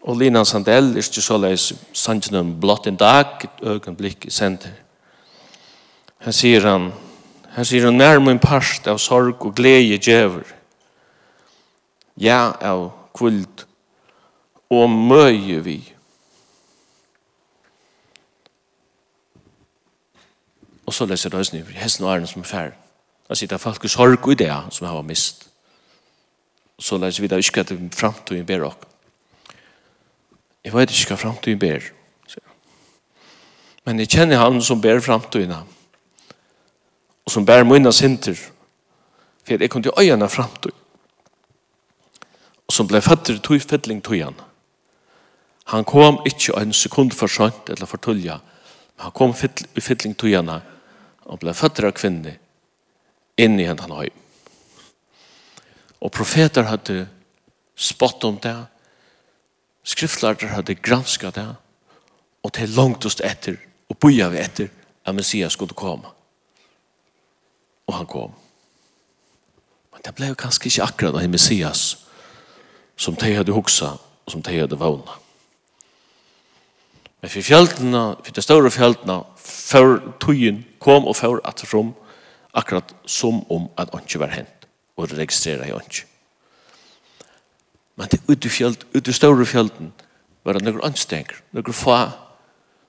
Og 0.00 0.16
Lina 0.16 0.44
Sandell 0.44 0.94
er 0.94 1.04
ikke 1.04 1.22
så 1.22 1.36
leis 1.36 1.66
sannsyn 1.92 2.38
om 2.40 2.54
blått 2.60 2.88
en 2.88 2.96
dag, 2.96 3.36
et 3.44 3.64
øyeblikk 3.68 4.24
i 4.26 4.32
senter. 4.32 4.72
Her 6.24 6.32
sier 6.36 6.64
han, 6.64 6.90
her 7.56 7.68
sier 7.68 7.84
han 7.84 8.00
nærmere 8.00 8.36
en 8.36 8.40
parst 8.40 8.88
av 8.88 9.00
sorg 9.00 9.44
og 9.44 9.54
glede 9.56 10.00
djever. 10.00 10.48
Ja, 12.16 12.52
av 12.60 12.90
kvult 13.16 13.66
og 14.70 14.88
møye 14.90 15.60
vi. 15.64 15.78
Og 20.86 20.94
så 20.96 21.06
leser 21.06 21.30
det 21.30 21.38
høysene, 21.38 21.64
hesten 21.76 22.06
og 22.06 22.14
æren 22.14 22.28
som 22.28 22.42
er 22.42 22.48
færre. 22.48 22.76
Jeg 23.28 23.36
sier 23.36 23.50
det 23.52 23.60
er 23.60 23.62
folk 23.62 23.84
i 23.84 23.88
sorg 23.92 24.24
og 24.24 24.32
ideer 24.32 24.68
som 24.74 24.88
har 24.88 25.04
mist. 25.06 25.46
Og 26.80 26.84
så 26.84 26.96
leser 26.98 27.22
vi 27.22 27.28
det 27.28 27.44
ikke 27.44 27.60
at 27.60 27.68
det 27.68 27.76
er 27.76 27.92
fremtiden 27.96 28.46
ber 28.48 28.64
dere 28.64 28.89
Jeg 30.64 30.74
vet 30.74 30.92
ikke 30.92 31.14
hva 31.14 31.22
fremtiden 31.22 31.60
ber. 31.60 31.86
Men 33.84 33.98
jeg 34.02 34.10
kjenner 34.12 34.42
han 34.42 34.60
som 34.62 34.80
ber 34.80 35.00
fremtiden. 35.00 35.54
Og 37.24 37.32
som 37.32 37.46
ber 37.46 37.64
mine 37.64 37.92
sinter. 37.92 38.36
For 39.44 39.56
jeg 39.56 39.70
kom 39.70 39.82
til 39.82 39.96
øynene 39.98 40.28
fremtiden. 40.28 40.76
Og 42.68 42.74
som 42.74 42.86
ble 42.86 43.00
fatter 43.02 43.40
tog 43.42 43.62
fettling 43.62 44.02
tog 44.04 44.20
han. 44.20 44.36
Han 45.72 45.84
kom 45.84 46.20
ikke 46.26 46.54
en 46.60 46.72
sekund 46.72 47.12
for 47.12 47.26
sønt 47.26 47.70
eller 47.70 47.86
for 47.86 47.98
Men 47.98 48.40
Han 48.98 49.12
kom 49.12 49.34
i 49.76 49.80
fettling 49.80 50.14
tog 50.16 50.30
han. 50.30 50.60
Og 51.24 51.38
ble 51.40 51.54
født 51.54 51.80
av 51.84 51.92
kvinne 51.92 52.36
inn 53.38 53.58
i 53.58 53.66
henne 53.66 53.82
han 53.82 53.96
høy. 53.96 54.10
Og 56.00 56.12
profeter 56.12 56.68
hadde 56.68 57.08
spott 57.76 58.24
om 58.24 58.38
det 58.42 58.54
skriftlærter 59.84 60.52
hadde 60.54 60.74
granskat 60.74 61.34
det, 61.34 61.48
og 62.42 62.52
til 62.52 62.68
langtast 62.76 63.20
etter, 63.24 63.56
og 63.88 63.98
boja 63.98 64.28
vi 64.32 64.40
etter, 64.40 64.68
at 65.04 65.14
Messias 65.14 65.52
skulle 65.52 65.74
komme. 65.74 66.08
Og 67.86 67.94
han 67.94 68.06
kom. 68.06 68.34
Men 69.92 70.04
det 70.04 70.14
ble 70.14 70.30
jo 70.30 70.38
kanskje 70.38 70.70
ikke 70.70 70.86
akkurat 70.86 71.18
av 71.22 71.30
Messias 71.30 71.82
som 73.00 73.16
de 73.16 73.32
hadde 73.34 73.52
hoksa, 73.56 73.96
og 73.96 74.32
som 74.32 74.42
de 74.44 74.58
hadde 74.60 74.78
vågna. 74.78 75.16
Men 77.20 77.32
for 77.32 77.44
fjeltene, 77.44 78.02
for 78.24 78.36
de 78.36 78.44
større 78.44 78.70
fjeltene, 78.72 79.18
før 79.40 79.98
tøyen 80.22 80.62
kom 80.80 81.08
og 81.08 81.16
før 81.16 81.40
at 81.48 81.64
rom, 81.72 81.94
akkurat 82.56 82.94
som 83.06 83.42
om 83.52 83.68
at 83.78 83.92
han 83.92 84.06
ikke 84.06 84.22
var 84.22 84.32
hent, 84.36 84.68
og 84.96 85.12
registreret 85.12 85.68
han 85.68 85.84
ikke. 85.84 86.09
Men 88.00 88.08
det 88.08 88.20
ut 88.32 88.46
i 88.46 88.48
fjöld, 88.48 88.84
ut 88.92 89.08
i 89.08 89.12
større 89.12 89.44
fjölden 89.44 89.92
var 90.42 90.54
det 90.54 90.64
några 90.64 90.86
anstränger, 90.86 91.36
några 91.50 91.72
få, 91.72 92.08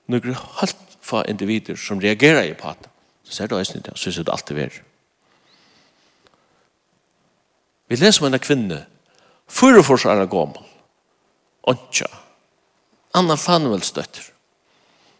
några 0.06 0.32
halvt 0.32 0.76
få 1.00 1.24
individer 1.24 1.76
som 1.76 2.00
reagerar 2.00 2.42
i 2.42 2.54
paten. 2.54 2.88
Så 3.24 3.32
ser 3.32 3.48
du 3.48 3.58
eisen 3.58 3.82
det, 3.84 3.92
så 3.94 4.12
ser 4.12 4.24
du 4.24 4.30
alltid 4.32 4.56
ver. 4.56 4.82
Vi 7.88 7.96
leser 7.96 8.24
om 8.24 8.32
en 8.32 8.40
kvinne, 8.40 8.78
fyreforsare 9.48 10.24
gommel, 10.26 10.64
ontja, 11.60 12.08
Anna 13.12 13.36
Fanuelsdøtter. 13.36 14.30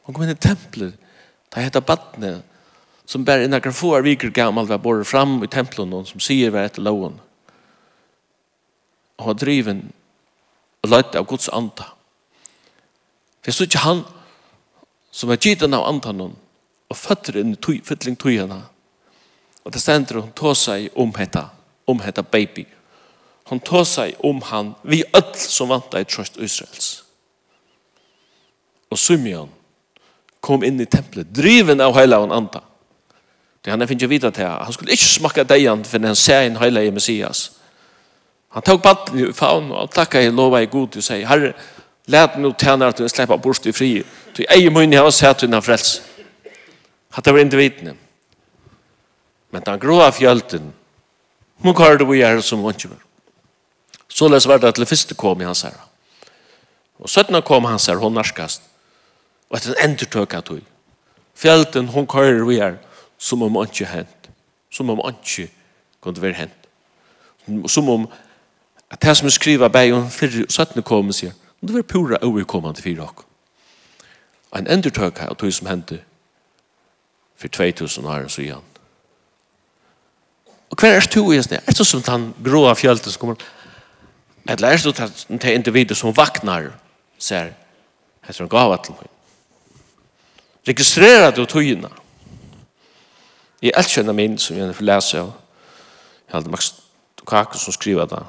Hun 0.07 0.15
kom 0.15 0.25
inn 0.25 0.33
i 0.33 0.39
templet, 0.41 0.97
da 1.53 1.67
hette 1.67 1.85
badne, 1.85 2.39
som 3.05 3.29
bär 3.29 3.45
innan 3.45 3.61
kan 3.61 3.77
få 3.77 3.93
er 3.99 4.09
viker 4.09 4.33
gammel, 4.33 4.67
var 4.73 4.81
båret 4.81 5.07
fram 5.07 5.37
i 5.45 5.53
templet, 5.53 5.89
någon 5.89 6.07
som 6.07 6.21
säger 6.21 6.51
vad 6.51 6.65
etter 6.65 6.81
loven 6.83 7.21
og 9.23 9.31
var 9.31 9.39
driven 9.39 9.87
og 10.83 10.91
løyte 10.91 11.21
av 11.21 11.27
Guds 11.31 11.49
anta. 11.49 11.87
For 13.41 13.51
jeg 13.51 13.55
stod 13.55 13.71
ikke 13.71 13.87
han 13.87 14.05
som 15.13 15.31
er 15.31 15.41
gitt 15.41 15.63
av 15.63 15.79
anta 15.87 16.13
noen 16.13 16.35
og 16.91 16.99
føtter 16.99 17.39
inn 17.41 17.55
i 17.55 17.81
fytling 17.87 18.19
tøyene 18.19 18.61
og 19.63 19.73
det 19.73 19.81
stender 19.81 20.21
hun 20.21 20.33
tog 20.35 20.57
seg 20.59 20.91
om 20.99 21.13
hetta 21.15 21.47
om 21.87 22.01
hetta 22.03 22.23
baby 22.23 22.67
Hon 23.51 23.61
tog 23.61 23.87
seg 23.87 24.15
om 24.25 24.39
han 24.49 24.75
vi 24.83 25.03
öll 25.13 25.33
som 25.37 25.69
vant 25.69 25.95
i 25.99 26.05
trøst 26.09 26.39
Israels. 26.41 27.03
Og 28.89 28.97
Simeon 28.97 29.51
kom 30.41 30.63
inn 30.65 30.81
i 30.81 30.87
templet, 30.87 31.29
driven 31.29 31.83
av 31.83 31.93
heila 31.97 32.21
og 32.23 32.33
anta. 32.33 32.63
Det 33.63 33.75
han 33.75 33.85
finner 33.87 34.11
vita 34.11 34.31
til, 34.35 34.47
han 34.47 34.73
skulle 34.73 34.95
ikke 34.95 35.11
smakka 35.11 35.45
deian 35.45 35.85
for 35.85 36.07
han 36.07 36.17
ser 36.17 36.47
en 36.47 36.57
heila 36.63 36.83
i 36.83 36.95
Messias. 36.95 37.51
Han 38.53 38.63
tog 38.63 38.83
batten 38.83 39.19
i 39.19 39.33
faun 39.33 39.71
og 39.73 39.91
takka 39.95 40.21
i 40.21 40.31
lova 40.31 40.61
i 40.61 40.69
god 40.71 40.99
og 41.01 41.05
sier, 41.05 41.27
Herre, 41.29 41.55
let 42.07 42.37
nu 42.39 42.53
tjener 42.53 42.93
at 42.93 42.99
du 42.99 43.09
slipper 43.09 43.41
bort 43.41 43.67
i 43.67 43.73
fri, 43.73 44.03
du 44.37 44.43
ei 44.49 44.69
munni 44.69 44.99
hava 44.99 45.13
sett 45.15 45.45
unna 45.47 45.63
frels. 45.65 46.01
Hatt 47.13 47.29
var 47.29 47.41
individene. 47.41 47.95
Men 49.53 49.65
den 49.65 49.81
gråa 49.81 50.11
fjölden, 50.13 50.73
må 51.63 51.75
kvar 51.77 51.97
du 51.97 52.07
vi 52.09 52.23
er 52.25 52.41
som 52.41 52.63
vantjumar. 52.65 53.01
Så 54.09 54.29
les 54.29 54.47
var 54.49 54.61
det 54.61 54.75
til 54.75 54.87
fyrste 54.89 55.15
kom 55.15 55.41
i 55.41 55.45
hans 55.49 55.63
herra. 55.65 55.87
Og 57.01 57.09
søttena 57.09 57.41
kom 57.41 57.65
hans 57.65 57.87
herra, 57.89 58.01
hon 58.01 58.17
narskast. 58.17 58.65
Og 59.51 59.57
etter 59.57 59.73
en 59.73 59.91
endertøk 59.91 60.35
at 60.35 60.49
hui. 60.49 60.61
Fjölden, 61.37 61.89
hon 61.93 62.07
kvar 62.07 62.33
du 62.33 62.51
er 62.53 62.77
som 63.19 63.43
om 63.43 63.57
antje 63.57 63.87
hent. 63.87 64.29
Som 64.73 64.91
om 64.91 65.01
antje 65.05 65.49
kunde 66.01 66.23
være 66.23 66.35
hent. 66.43 66.69
Som 67.69 67.89
om 67.89 68.09
at 68.93 69.03
det 69.03 69.17
som 69.17 69.27
er 69.27 69.31
skriva 69.31 69.69
bæg 69.69 69.93
om 69.93 70.11
fyrir 70.11 70.45
og 70.45 70.53
søttene 70.53 70.83
kommer 70.83 71.13
sier, 71.17 71.33
om 71.63 71.69
det 71.69 71.77
var 71.77 71.83
pura 71.89 72.19
overkommande 72.23 72.83
fyrir 72.83 73.01
okk. 73.03 73.25
Og 74.51 74.59
en 74.59 74.67
endertøk 74.67 75.19
her, 75.19 75.29
og 75.29 75.39
tog 75.39 75.53
som 75.53 75.67
hendte 75.67 76.03
for 77.37 77.49
2000 77.49 78.07
år 78.07 78.29
så 78.29 78.43
igjen. 78.43 78.69
Og 80.71 80.77
hver 80.81 80.97
er 80.97 81.01
to 81.01 81.33
i 81.33 81.43
sted? 81.43 81.59
Er 81.67 81.73
det 81.73 81.87
som 81.87 82.03
den 82.03 82.35
gråa 82.45 82.75
fjölten 82.75 83.11
som 83.11 83.21
kommer? 83.21 83.37
Eller 84.49 84.69
er 84.69 84.77
det 84.77 85.13
som 85.17 85.39
det 85.39 85.55
individet 85.55 85.97
som 85.97 86.17
vaknar 86.17 86.73
ser 87.19 87.53
heter 88.27 88.45
han 88.45 88.49
gav 88.49 88.85
til 88.85 88.95
meg. 88.95 89.09
Registrerer 90.69 91.31
du 91.31 91.45
togene? 91.45 91.89
Jeg 93.63 93.73
elsker 93.77 93.95
kjenner 94.03 94.13
min 94.13 94.39
som 94.39 94.57
jeg 94.57 94.75
får 94.75 94.85
lese 94.85 95.19
av. 95.19 95.33
Jeg 96.29 96.35
hadde 96.35 96.51
Max 96.51 96.73
Dukakis 97.19 97.61
som 97.61 97.73
skriver 97.73 98.07
det. 98.07 98.23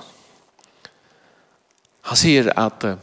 Han 2.10 2.20
sier 2.20 2.50
at 2.60 2.84
uh, 2.84 2.98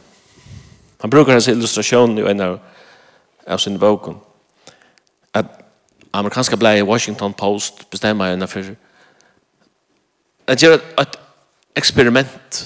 han 1.01 1.09
brukar 1.09 1.33
hans 1.33 1.47
illustrasjon 1.47 2.17
i 2.17 2.25
en 2.29 2.41
av, 2.41 2.59
av 3.47 3.57
sin 3.57 3.79
boken. 3.79 4.19
At 5.33 5.45
amerikanska 6.13 6.55
blei 6.55 6.81
Washington 6.81 7.33
Post 7.33 7.89
bestemmer 7.89 8.33
henne 8.33 8.47
for 8.47 8.75
at 10.47 10.61
gjøre 10.61 10.81
et 10.99 11.17
eksperiment 11.79 12.61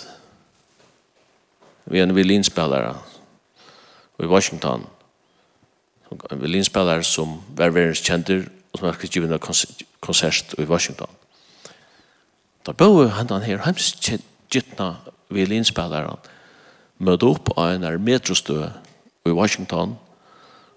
vi 1.86 2.02
en 2.02 2.16
violinspillere 2.16 2.96
i 4.20 4.26
Washington. 4.26 4.86
En 6.32 6.42
violinspillere 6.42 7.04
som 7.04 7.38
var 7.58 7.70
verdenskjenter 7.70 8.48
og 8.74 8.80
som 8.80 8.88
har 8.90 8.98
skrivet 9.06 9.32
en 9.32 9.86
konsert 10.00 10.56
i 10.58 10.66
Washington. 10.66 11.10
Da 12.66 12.72
bor 12.72 13.08
han 13.08 13.30
her 13.46 13.62
hemskjentna 13.64 14.96
violinspelaren 15.34 16.22
møte 16.98 17.28
opp 17.28 17.52
av 17.58 17.76
en 17.76 18.04
metrostø 18.04 18.70
i 19.26 19.34
Washington 19.34 19.98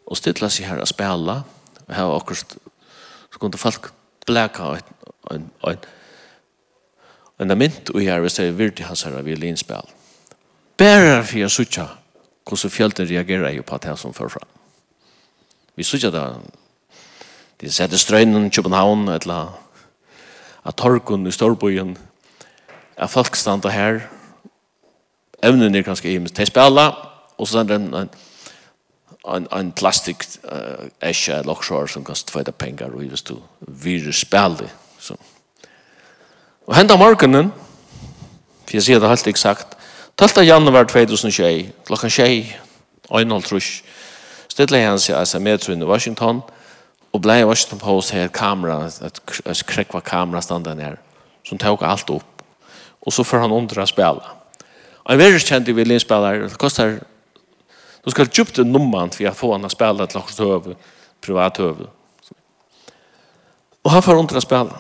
og 0.08 0.18
stilla 0.18 0.48
seg 0.50 0.68
her 0.70 0.80
og 0.82 0.88
spela 0.88 1.42
og 1.86 1.94
her 1.94 2.16
akkurat 2.16 2.56
så 3.28 3.40
kunne 3.40 3.60
folk 3.60 3.90
blæka 4.26 4.74
en, 5.30 5.46
en, 5.68 5.78
en 7.38 7.58
mynt 7.58 7.92
og 7.94 8.02
her 8.02 8.20
vil 8.24 8.32
si 8.32 8.50
virkelig 8.50 8.88
hans 8.88 9.04
her 9.06 9.22
violinspel 9.22 9.94
bare 10.78 11.22
for 11.24 11.38
jeg 11.38 11.50
sutja 11.50 11.88
hvordan 12.48 12.70
fjölden 12.70 13.10
reagerer 13.10 13.50
jo 13.52 13.62
på 13.62 13.76
det 13.76 13.98
som 13.98 14.14
fører 14.14 14.28
fram. 14.28 14.48
Vi 15.76 15.82
sutja 15.82 16.10
da 16.10 16.32
de 17.60 17.70
setter 17.70 17.96
strøynen 17.96 18.46
i 18.46 18.50
København 18.54 19.08
eller 19.08 19.58
at 20.64 20.76
torkun 20.76 21.26
i 21.26 21.30
Storbojen 21.30 21.96
at 22.96 23.10
folk 23.10 23.36
standa 23.36 23.68
her 23.68 24.00
evnen 25.42 25.74
er 25.74 25.82
kanskje 25.86 26.14
i 26.14 26.18
til 26.34 26.46
spela, 26.46 26.88
og 27.38 27.48
så 27.48 27.58
er 27.58 27.68
det 27.68 27.76
en, 27.76 28.10
en, 29.34 29.48
en 29.52 29.72
plastik 29.72 30.24
uh, 30.44 30.88
esja 31.02 31.38
eller 31.38 31.86
som 31.86 32.04
kan 32.04 32.14
stføyda 32.14 32.50
pengar 32.50 32.94
og 32.94 33.04
just 33.04 33.28
du 33.28 33.38
virus 33.60 34.20
spela. 34.20 34.68
Så. 34.98 35.14
Og 36.66 36.76
henda 36.76 36.96
morgenen, 36.96 37.52
for 38.66 38.76
jeg 38.76 38.82
sier 38.82 39.00
det 39.00 39.08
helt 39.08 39.26
eksakt, 39.26 39.76
12. 40.18 40.42
januar 40.44 40.84
2021, 40.84 41.72
klokka 41.86 42.08
21, 42.08 42.54
1.30, 43.10 43.82
stedde 44.48 44.80
han 44.82 44.98
seg 44.98 45.16
altså 45.16 45.38
metro 45.38 45.72
i 45.72 45.84
Washington, 45.84 46.42
og 47.12 47.22
blei 47.22 47.44
Washington 47.44 47.78
Post 47.78 48.10
her 48.10 48.28
kamera, 48.28 48.86
et, 48.86 49.20
et 49.46 49.62
krekva 49.66 50.00
kamera 50.00 50.42
standa 50.42 50.74
nær, 50.74 50.98
som 51.46 51.58
tok 51.58 51.86
alt 51.86 52.10
opp. 52.10 52.42
Og 53.00 53.14
så 53.14 53.24
får 53.24 53.46
han 53.46 53.54
undra 53.54 53.86
spela 53.86 54.37
en 55.08 55.68
i 55.68 55.72
violinspelare, 55.72 56.48
det 56.48 56.58
kostar 56.58 57.00
Du 58.04 58.10
ska 58.10 58.26
djupt 58.32 58.56
numman 58.56 59.10
för 59.10 59.26
att 59.26 59.36
få 59.36 59.52
honom 59.52 59.64
att 59.64 59.72
spille 59.72 60.06
til 60.06 60.20
lagt 60.20 60.38
høve, 60.38 60.76
privat 61.20 61.56
høve. 61.56 61.86
Og 63.84 63.90
han 63.90 64.02
får 64.02 64.18
ont 64.18 64.32
å 64.32 64.40
spille. 64.40 64.78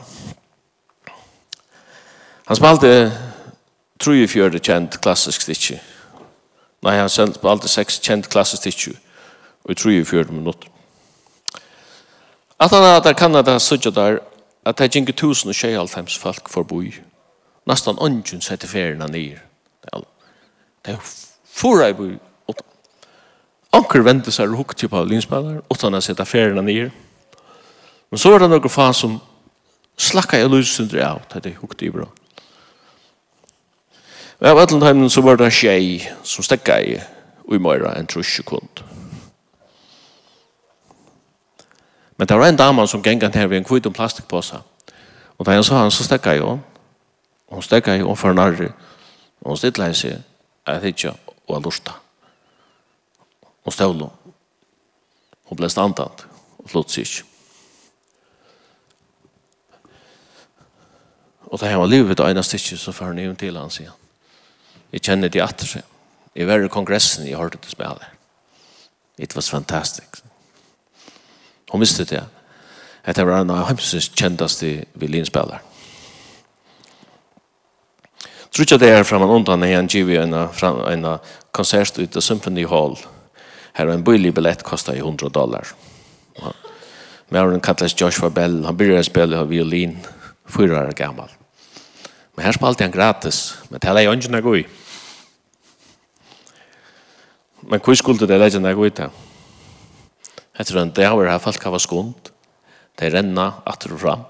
Han 2.46 2.56
spilte, 2.56 3.12
tror 4.00 4.14
ju 4.16 4.28
fjärde 4.28 4.58
kjent 4.58 5.00
klassisk 5.00 5.42
stitch. 5.42 5.72
Nei, 6.82 6.96
han 6.96 7.08
spilte 7.08 7.68
seks 7.68 8.00
kjent 8.00 8.28
klassisk 8.28 8.62
stitch. 8.62 8.88
Och 9.62 9.76
tror 9.76 9.92
ju 9.92 10.04
fjärde 10.04 10.32
minut. 10.32 10.64
At 12.60 12.70
han 12.70 12.82
hadde 12.82 13.14
Kanada 13.14 13.58
suttet 13.58 13.94
der, 13.94 14.18
at 14.64 14.78
det 14.78 14.84
er 14.96 15.00
ikke 15.00 15.12
tusen 15.12 15.48
och 15.48 15.54
tjej 15.54 15.76
folk 16.18 16.48
för 16.48 16.62
boi. 16.62 16.92
ånden 17.66 18.40
setter 18.40 18.68
ferien 18.68 19.00
han 19.00 19.10
ner. 19.10 19.47
Det 20.84 20.94
er 20.94 21.12
fora 21.44 21.88
i 21.88 21.96
boi. 21.96 22.14
Anker 23.72 24.00
vente 24.00 24.32
seg 24.32 24.48
og 24.48 24.62
hukte 24.62 24.88
på 24.88 25.02
linspillere, 25.04 25.60
og 25.68 25.76
han 25.82 25.92
har 25.92 26.00
sett 26.00 26.20
affærene 26.20 26.62
ned. 26.64 26.90
Men 28.10 28.18
så 28.18 28.30
var 28.32 28.40
det 28.40 28.48
noen 28.50 28.72
faen 28.72 28.96
som 28.96 29.18
slakka 29.98 30.38
jeg 30.40 30.48
lysundre 30.48 31.04
av, 31.04 31.20
det 31.34 31.52
er 31.52 31.60
hukte 31.60 31.84
i 31.84 31.92
bra. 31.92 32.06
Men 34.38 34.50
av 34.50 34.56
alle 34.56 34.68
Atlantheimen 34.68 35.10
så 35.10 35.20
var 35.20 35.36
det 35.36 35.48
en 35.48 35.52
tjej 35.52 36.08
som 36.22 36.46
stekka 36.46 36.78
i 36.80 36.98
i 37.48 37.58
Møyra 37.58 37.94
en 37.96 38.06
trusjekund. 38.06 38.82
Men 42.18 42.28
det 42.28 42.36
var 42.36 42.46
en 42.46 42.56
dame 42.56 42.86
som 42.88 43.02
gengan 43.02 43.34
her 43.34 43.46
ved 43.46 43.56
en 43.56 43.64
kvitt 43.64 43.86
om 43.86 43.92
plastikpåsa. 43.92 44.60
Og 45.38 45.46
da 45.46 45.54
jeg 45.54 45.64
sa 45.64 45.82
han, 45.82 45.90
så 45.90 46.04
stekka 46.04 46.34
jeg 46.34 46.42
henne. 46.42 46.62
Hun 47.48 47.62
stekka 47.62 47.90
jeg 47.94 48.02
henne 48.02 48.16
for 48.16 48.30
en. 48.30 48.72
Og 49.40 49.48
hun 49.48 49.56
stedla 49.56 49.84
jeg 49.84 49.96
seg 49.96 50.27
jeg 50.76 50.84
fikk 50.88 51.04
og 51.12 51.54
jeg 51.54 51.64
lortet. 51.64 51.94
Og 53.64 53.72
støvlo. 53.72 54.10
Og 55.48 55.56
ble 55.56 55.70
standant. 55.72 56.26
Og 56.58 56.70
flott 56.70 56.92
sikkert. 56.92 57.24
Og 61.48 61.60
det 61.60 61.68
her 61.68 61.80
var 61.80 61.88
livet 61.88 62.20
og 62.20 62.28
ene 62.28 62.42
stikket, 62.44 62.80
så 62.80 62.92
får 62.92 63.14
han 63.14 63.36
til 63.36 63.56
han 63.56 63.70
sier. 63.72 63.94
Jeg 64.92 65.00
kjenner 65.00 65.32
det 65.32 65.40
atter 65.40 65.66
seg. 65.66 65.82
Jeg 66.36 66.46
var 66.46 66.60
i 66.60 66.68
kongressen, 66.68 67.26
jeg 67.26 67.38
hørte 67.38 67.58
det 67.62 67.72
spille. 67.72 68.04
It 69.18 69.34
was 69.34 69.48
fantastic. 69.50 70.20
Hun 71.70 71.80
visste 71.80 72.04
det. 72.04 72.24
At 73.04 73.16
det 73.16 73.26
var 73.26 73.40
en 73.40 73.50
av 73.50 73.64
hans 73.64 74.10
kjentaste 74.14 74.84
violinspillere 74.94 75.60
tror 78.50 78.64
ikke 78.64 78.78
det 78.78 78.88
er 78.88 79.02
framan 79.02 79.30
undan 79.30 79.60
när 79.60 79.74
han 79.74 79.86
giv 79.86 80.10
en 80.10 80.34
en 80.34 81.18
konsert 81.52 81.98
ut 81.98 82.16
av 82.16 82.20
Symphony 82.20 82.66
Hall. 82.66 82.96
Her 83.72 83.86
Här 83.86 83.94
en 83.94 84.04
bøylig 84.04 84.34
billett 84.34 84.62
kostet 84.62 84.94
i 84.94 84.98
100 84.98 85.28
dollar. 85.28 85.66
Maren 87.28 87.60
kallas 87.60 88.00
Joshua 88.00 88.30
Bell, 88.30 88.64
han 88.64 88.76
började 88.76 89.04
spela 89.04 89.44
violin, 89.44 89.98
fyra 90.46 90.88
år 90.88 90.92
gammal. 90.92 91.28
Men 92.34 92.44
her 92.44 92.52
spalte 92.52 92.84
han 92.84 92.92
gratis, 92.92 93.58
men 93.68 93.78
det 93.80 93.88
här 93.88 93.96
är 93.96 94.00
ju 94.00 94.12
inte 94.12 94.64
Men 97.60 97.80
hur 97.86 97.94
skulle 97.94 98.26
det 98.26 98.38
legge 98.38 98.58
något 98.58 98.86
ut 98.86 98.98
här? 98.98 99.10
Jag 100.56 100.66
tror 100.66 100.82
att 100.82 100.94
det 100.94 101.04
har 101.04 101.16
varit 101.16 101.42
folk 101.42 101.64
har 101.64 101.78
skund. 101.78 102.14
De 102.94 103.10
renna 103.10 103.52
atter 103.64 103.92
og 103.92 104.00
fram. 104.00 104.24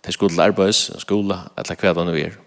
De 0.00 0.12
skulle 0.12 0.42
arbeids, 0.42 0.90
skola, 0.98 1.50
eller 1.56 2.04
det 2.04 2.12
vi 2.12 2.22
er. 2.22 2.41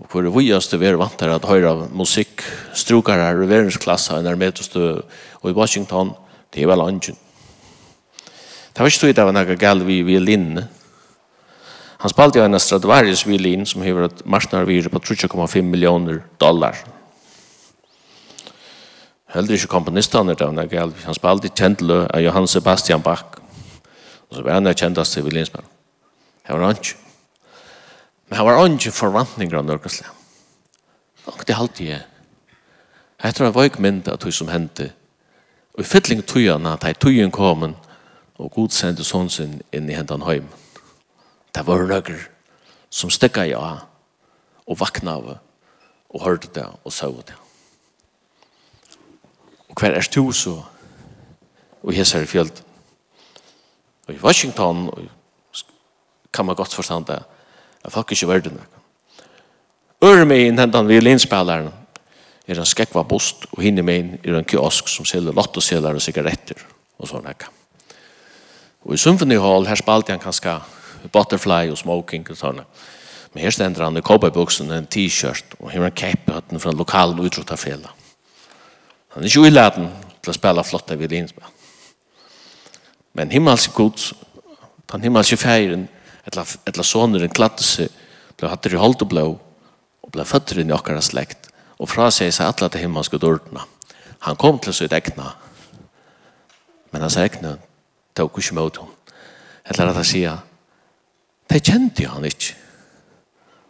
Og 0.00 0.08
hvor 0.10 0.26
vi 0.38 0.48
just 0.48 0.72
det 0.74 0.82
er 0.88 0.96
vant 0.98 1.18
til 1.18 1.30
at 1.30 1.44
høyre 1.46 1.88
musikk, 1.94 2.42
struker 2.74 3.20
her, 3.20 3.38
reveringsklasser, 3.38 4.18
enn 4.18 4.26
er 4.26 4.38
med 4.38 4.58
og 4.74 5.50
i 5.50 5.54
Washington, 5.54 6.14
det 6.52 6.62
er 6.62 6.70
vel 6.70 6.82
angen. 6.82 7.18
Det 8.74 8.82
var 8.82 8.90
ikke 8.90 8.98
så 8.98 9.12
det 9.12 9.24
var 9.24 9.36
noe 9.36 9.54
galt 9.54 9.86
vi 9.86 10.00
violinene. 10.02 10.66
Han 12.02 12.10
spalte 12.10 12.40
jo 12.40 12.44
en 12.44 12.58
Stradivarius 12.58 13.22
violin 13.24 13.62
som 13.64 13.82
hever 13.86 14.08
et 14.08 14.24
marsnarvire 14.26 14.90
på 14.90 15.00
3,5 15.00 15.62
millioner 15.62 16.24
dollar. 16.40 16.76
Heldig 19.34 19.60
ikke 19.60 19.70
komponistene 19.72 20.34
var 20.38 20.52
noe 20.52 20.66
galt. 20.68 20.98
Han 21.06 21.16
spalte 21.16 21.52
kjentlø 21.54 22.02
av 22.10 22.20
Johann 22.20 22.50
Sebastian 22.50 23.02
Bach. 23.02 23.38
Og 24.28 24.36
så 24.36 24.42
var 24.42 24.58
han 24.58 24.74
kjentast 24.74 25.14
til 25.14 25.24
violinspillet. 25.24 25.70
Det 26.44 26.52
var 26.52 26.68
angen. 26.68 27.03
Men 28.34 28.38
han 28.38 28.46
var 28.46 28.64
ikke 28.66 28.90
forvantninger 28.90 29.54
av 29.54 29.62
noe 29.62 29.90
slag. 29.94 30.14
Og 31.30 31.42
det 31.46 31.54
halte 31.54 31.84
jeg. 31.86 32.00
Jeg 33.22 33.34
tror 33.34 33.46
han 33.46 33.52
var 33.54 33.66
ikke 33.68 33.82
mynd 33.84 34.08
av 34.10 34.16
det 34.18 34.32
som 34.34 34.48
hendte. 34.50 34.88
Og 35.78 35.84
i 35.84 35.86
fytling 35.86 36.24
tøyene, 36.26 36.72
at 36.74 36.82
jeg 36.82 36.98
tøyen 36.98 37.30
kom, 37.30 37.62
og 38.34 38.50
god 38.56 38.72
sendte 38.74 39.06
sånn 39.06 39.30
sin 39.30 39.52
inn 39.70 39.86
i 39.86 39.94
hendene 39.94 40.26
hjem. 40.26 40.48
Det 41.54 41.62
var 41.68 41.86
nøkker 41.86 42.24
som 42.90 43.12
stekket 43.14 43.52
jeg 43.52 43.54
av, 43.54 43.84
og 44.66 44.80
vakna 44.82 45.14
av, 45.14 45.28
og 46.10 46.24
hørte 46.24 46.50
det, 46.56 46.66
og 46.82 46.92
søv 46.92 47.20
det. 47.28 47.36
Og 49.68 49.78
hver 49.78 49.94
er 49.94 50.08
du 50.10 50.32
så, 50.32 50.56
og 51.84 51.94
jeg 51.94 52.10
ser 52.10 52.26
i 52.26 52.32
fjellet. 52.34 52.64
Og 54.08 54.16
i 54.16 54.18
Washington, 54.26 54.88
og 54.90 55.62
kan 56.34 56.50
man 56.50 56.58
godt 56.58 56.74
forstå 56.74 56.98
det, 57.12 57.20
Jeg 57.84 57.92
folk 57.92 58.12
ikke 58.12 58.28
verden 58.28 58.58
det. 58.58 58.68
Øre 60.04 60.24
med 60.28 60.46
inn 60.46 60.60
hentan 60.60 60.88
violinspilleren 60.88 61.70
er 62.48 62.60
en 62.60 62.68
skekva 62.68 63.04
bost, 63.08 63.46
og 63.52 63.62
hinne 63.64 63.84
med 63.84 64.00
inn 64.00 64.16
er 64.20 64.38
en 64.38 64.48
kiosk 64.48 64.88
som 64.92 65.06
selger 65.08 65.36
lottoseler 65.36 65.96
og 65.96 66.04
sigaretter 66.04 66.60
og 66.98 67.08
sånn 67.08 67.28
her. 67.28 67.46
Og 68.84 68.96
i 68.96 69.00
Symphony 69.00 69.38
Hall, 69.40 69.68
her 69.68 69.80
spalte 69.80 70.12
han 70.12 70.20
kanskje 70.20 70.58
butterfly 71.12 71.70
og 71.72 71.80
smoking 71.80 72.26
og 72.28 72.40
sånn. 72.40 72.60
Men 73.32 73.42
her 73.46 73.54
stender 73.54 73.86
han 73.86 73.96
i 73.96 74.04
cowboybuksen, 74.04 74.70
en 74.70 74.86
t-shirt, 74.86 75.56
og 75.58 75.72
her 75.72 75.82
er 75.82 75.88
en 75.88 75.96
cape 75.96 76.36
hatten 76.36 76.60
fra 76.60 76.72
en 76.72 76.78
lokal 76.78 77.16
utrottafela. 77.18 77.90
Han 79.14 79.24
er 79.24 79.30
ikke 79.30 79.48
uiladen 79.48 79.88
til 80.20 80.32
å 80.32 80.36
spille 80.36 80.64
flotte 80.66 80.98
violinspill. 81.00 81.48
Men 83.14 83.30
himmelsk 83.30 83.74
god, 83.74 84.04
den 84.92 85.06
himmelske 85.06 85.38
feiren, 85.38 85.88
ella 86.30 86.44
ella 86.70 86.84
sonuren 86.86 87.32
klatte 87.32 87.64
seg, 87.64 87.90
ble 88.38 88.50
hatt 88.50 88.66
i 88.66 88.80
holdt 88.80 89.04
og 89.04 89.10
blå, 89.12 89.26
og 90.04 90.12
ble 90.12 90.24
føtter 90.26 90.60
inn 90.60 90.72
i 90.72 90.76
okkara 90.76 91.02
slekt, 91.04 91.50
og 91.78 91.90
fra 91.90 92.10
seg 92.14 92.32
seg 92.32 92.48
atla 92.48 92.70
til 92.70 92.84
himmelske 92.84 93.20
dårdene. 93.20 93.64
Han 94.24 94.38
kom 94.40 94.58
til 94.58 94.74
sitt 94.74 94.92
egna, 94.96 95.34
men 96.92 97.02
hans 97.02 97.18
egna 97.20 97.56
tog 98.14 98.38
ikke 98.38 98.56
mot 98.56 98.76
ella 98.78 98.90
Etla 99.64 99.86
rett 99.88 99.96
å 99.96 100.04
si, 100.04 100.20
det 101.48 101.60
kjente 101.64 102.04
han 102.04 102.24
ikke. 102.28 102.52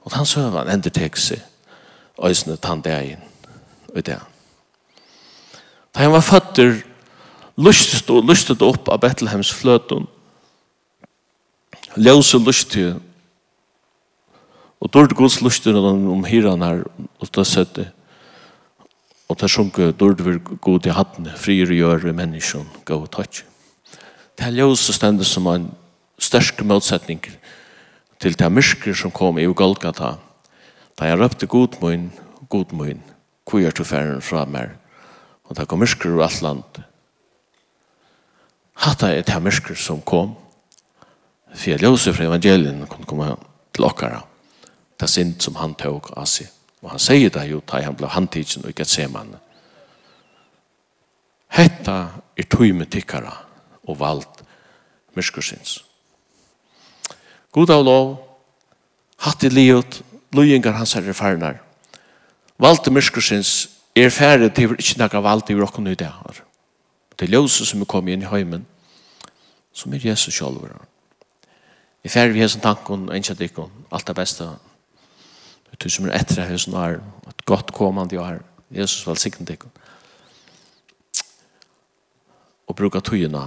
Og 0.05 0.13
han 0.13 0.27
søv 0.27 0.57
han 0.59 0.71
ender 0.73 0.91
tek 0.91 1.17
seg, 1.17 1.39
øysene 2.19 2.59
og 3.95 4.03
det. 4.03 4.19
Da 5.95 6.03
han 6.03 6.13
var 6.13 6.27
føtter, 6.27 6.83
lustet 7.57 8.11
og 8.11 8.27
lustet 8.27 8.63
opp 8.63 8.91
av 8.91 9.01
Betlehems 9.01 9.53
fløtun, 9.55 10.09
ljøse 11.97 12.39
lustige, 12.39 12.95
og 14.81 14.91
dårlig 14.93 15.17
gods 15.17 15.41
lustige 15.41 15.79
om 15.79 16.25
hiran 16.25 16.63
her, 16.63 16.83
og 17.21 17.31
da 17.35 17.45
sette, 17.45 17.87
og 19.29 19.39
da 19.41 19.49
sjunke 19.49 19.93
dårlig 19.93 20.27
vir 20.27 20.41
god 20.61 20.87
i 20.87 20.95
hattene, 20.95 21.37
frier 21.39 21.71
og 21.71 21.79
gjør 21.79 22.11
i 22.11 22.17
menneskjen, 22.17 22.67
gav 22.85 23.07
og 23.07 23.11
takk. 23.15 23.45
Det 24.35 24.47
er 24.47 24.57
ljøse 24.59 24.93
stendet 24.93 25.27
som 25.27 25.47
en 25.47 25.71
størst 26.19 26.61
motsetning 26.67 27.23
til 28.21 28.37
det 28.39 28.51
myrker 28.53 28.95
som 28.95 29.15
kom 29.15 29.39
i 29.39 29.47
Golgata. 29.47 30.17
Da 30.99 31.09
jeg 31.09 31.19
røpte 31.19 31.47
god 31.47 31.79
munn, 31.81 32.11
god 32.51 32.73
munn, 32.73 33.03
hvor 33.45 33.63
gjør 33.63 33.79
du 33.79 33.85
ferden 33.85 34.23
fra 34.23 34.45
meg, 34.45 34.75
og 35.47 35.57
da 35.57 35.65
kom 35.65 35.83
myrker 35.83 36.13
over 36.13 36.27
alt 36.27 36.43
land. 36.43 36.83
Hatta 38.75 39.13
er 39.15 39.23
det 39.23 39.43
mørker 39.43 39.79
som 39.79 40.03
kom, 40.03 40.35
för 41.55 41.79
Josef 41.79 42.17
fra 42.17 42.25
evangelien 42.25 42.87
kunne 42.87 43.07
komme 43.07 43.37
til 43.73 43.85
okkara 43.85 44.23
Det 45.01 45.11
synd 45.11 45.41
som 45.41 45.57
han 45.57 45.75
tog 45.75 46.11
av 46.17 46.27
seg. 46.27 46.47
Og 46.83 46.91
han 46.91 46.99
sier 46.99 47.31
det 47.31 47.49
jo, 47.51 47.63
att 47.67 47.85
han 47.85 47.97
blev 47.97 48.09
handtidsen 48.09 48.63
og 48.63 48.69
ikke 48.69 48.85
se 48.85 49.09
man. 49.09 49.37
Hetta 51.49 52.09
er 52.37 52.43
tog 52.43 52.75
med 52.75 52.91
tickare 52.91 53.33
och 53.85 53.99
valt 53.99 54.43
myrskursins. 55.15 55.85
God 57.53 57.71
av 57.71 57.85
lov, 57.85 58.17
hatt 59.19 59.45
i 59.45 59.49
livet, 59.49 60.03
lojengar 60.33 60.73
hans 60.73 60.93
herre 60.93 61.15
farnar. 61.15 61.61
Valde 62.59 62.91
myrskursins 62.91 63.69
er 63.95 64.11
færre 64.11 64.49
til 64.51 64.75
ikke 64.75 64.99
nekka 64.99 65.23
valde 65.23 65.53
i 65.53 65.59
rokken 65.59 65.87
i 65.87 65.95
det 65.95 66.07
her. 66.07 66.41
Det 67.19 67.29
er 67.29 67.37
ljøse 67.37 67.67
som 67.67 67.81
er 67.81 67.91
kommet 67.91 68.13
inn 68.13 68.23
i 68.23 68.31
heimen, 68.31 68.67
som 69.73 69.95
er 69.95 70.03
Jesus 70.03 70.35
sjálfur. 70.35 70.75
Vi 72.05 72.11
fer 72.13 72.29
vi 72.29 72.43
hesen 72.43 72.61
tankon 72.61 73.09
og 73.09 73.17
innkjent 73.17 73.41
ikon. 73.41 73.71
Alt 73.93 74.07
det 74.07 74.15
beste. 74.19 74.45
Vi 75.71 75.79
tog 75.81 75.93
som 75.93 76.09
er 76.09 76.19
etter 76.19 76.43
det 76.43 76.51
hesen 76.51 76.77
er. 76.77 76.99
Et 77.31 77.45
godt 77.49 77.73
kommande 77.73 78.21
år. 78.21 78.43
Jesus 78.71 79.07
vel 79.07 79.17
sikkert 79.17 79.55
ikon. 79.55 79.73
Og 82.69 82.77
bruka 82.77 83.01
tøyina 83.01 83.47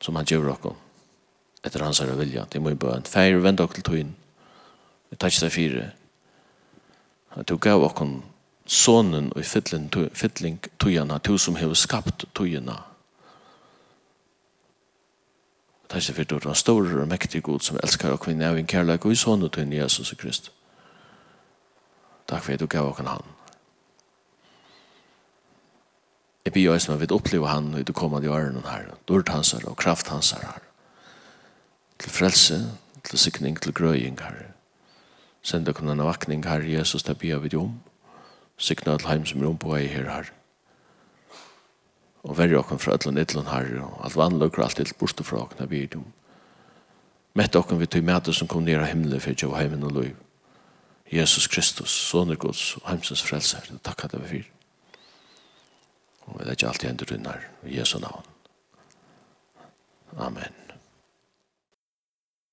som 0.00 0.16
han 0.16 0.28
gjør 0.28 0.50
okko. 0.52 0.72
Etter 1.64 1.84
hans 1.84 2.00
er 2.00 2.16
vilja. 2.16 2.46
Det 2.48 2.60
må 2.60 2.72
jo 2.72 2.80
bare 2.80 3.02
en 3.02 3.08
feir 3.08 3.36
vende 3.44 3.64
okko 3.64 3.78
til 3.78 3.86
tøyin. 3.88 4.16
Vi 5.10 5.16
tar 5.16 5.32
ikke 5.32 5.44
det 5.44 5.52
fire. 5.52 5.84
Han 7.36 7.44
tog 7.44 7.60
gav 7.60 7.84
okko 7.84 8.08
sonen 8.66 9.32
og 9.36 9.44
fytling 9.44 10.60
tøyina. 10.80 11.18
Du 11.18 11.36
som 11.38 11.56
hever 11.56 11.76
skapt 11.76 12.24
tøyina. 12.32 12.80
Det 15.94 16.00
er 16.00 16.02
sikkert 16.02 16.42
den 16.42 16.54
stor 16.54 17.00
og 17.00 17.08
mektig 17.08 17.42
god 17.42 17.60
som 17.60 17.76
elsker 17.78 18.10
og 18.10 18.24
kvinne 18.24 18.48
av 18.50 18.56
en 18.58 18.66
kærlek 18.66 19.04
og 19.06 19.12
i 19.14 19.18
sånne 19.18 19.46
til 19.54 19.70
Jesus 19.70 20.10
og 20.10 20.18
Kristus. 20.18 20.50
Takk 22.26 22.42
for 22.42 22.56
at 22.56 22.60
du 22.60 22.66
gav 22.66 22.88
oss 22.88 22.98
han. 22.98 23.22
Jeg 26.44 26.52
blir 26.52 26.72
også 26.72 26.96
med 26.98 27.14
å 27.14 27.20
oppleve 27.20 27.46
han 27.46 27.70
i 27.78 27.84
det 27.86 27.94
kommende 27.94 28.26
årene 28.26 28.66
her. 28.66 28.90
Dord 29.06 29.30
hans 29.30 29.52
her 29.54 29.68
og 29.70 29.76
kraft 29.78 30.10
hans 30.10 30.32
her. 30.34 30.66
Til 32.02 32.10
frelse, 32.10 32.58
til 33.04 33.18
sikning, 33.18 33.60
til 33.62 33.72
grøying 33.72 34.18
her. 34.18 34.50
Send 35.46 35.70
dere 35.70 35.92
en 35.92 36.02
vakning 36.02 36.42
her, 36.44 36.66
Jesus, 36.66 37.06
det 37.06 37.20
blir 37.22 37.38
vi 37.38 37.54
om. 37.54 37.78
Sikna 38.58 38.98
til 38.98 39.12
heim 39.12 39.26
som 39.30 39.42
er 39.42 39.46
om 39.46 39.62
på 39.62 39.70
vei 39.70 39.86
her 39.86 40.10
her 40.10 40.34
og 42.24 42.38
verja 42.38 42.58
okken 42.58 42.80
fra 42.80 42.96
ætlen 42.96 43.20
ætlen 43.20 43.50
herre, 43.52 43.84
og 43.84 44.04
alt 44.06 44.16
vannløkker 44.16 44.64
alt 44.64 44.80
til 44.80 44.94
bortefra 44.98 45.42
okken 45.44 45.64
av 45.64 45.74
dum. 45.92 46.06
Mette 47.34 47.58
okken 47.58 47.80
vi 47.80 47.86
tøy 47.86 48.00
mæte 48.00 48.32
som 48.32 48.48
kom 48.48 48.64
nere 48.64 48.86
av 48.86 48.92
himmelen 48.92 49.20
for 49.20 49.34
jeg 49.34 49.56
heimen 49.58 49.84
og 49.84 49.92
løy. 49.92 50.14
Jesus 51.12 51.46
Kristus, 51.46 51.90
sonur 51.90 52.36
Guds 52.40 52.76
og 52.76 52.88
heimsens 52.88 53.22
frelser, 53.22 53.68
takk 53.82 54.04
at 54.04 54.12
det 54.12 54.22
var 54.22 54.30
fyr. 54.32 54.50
Og 56.26 56.40
det 56.40 56.46
er 56.46 56.56
ikke 56.56 56.68
alltid 56.68 56.88
hendur 56.88 57.12
rundt 57.12 57.26
her, 57.26 57.48
i 57.66 57.78
Jesu 57.78 57.98
navn. 57.98 58.24
Amen. 60.16 60.63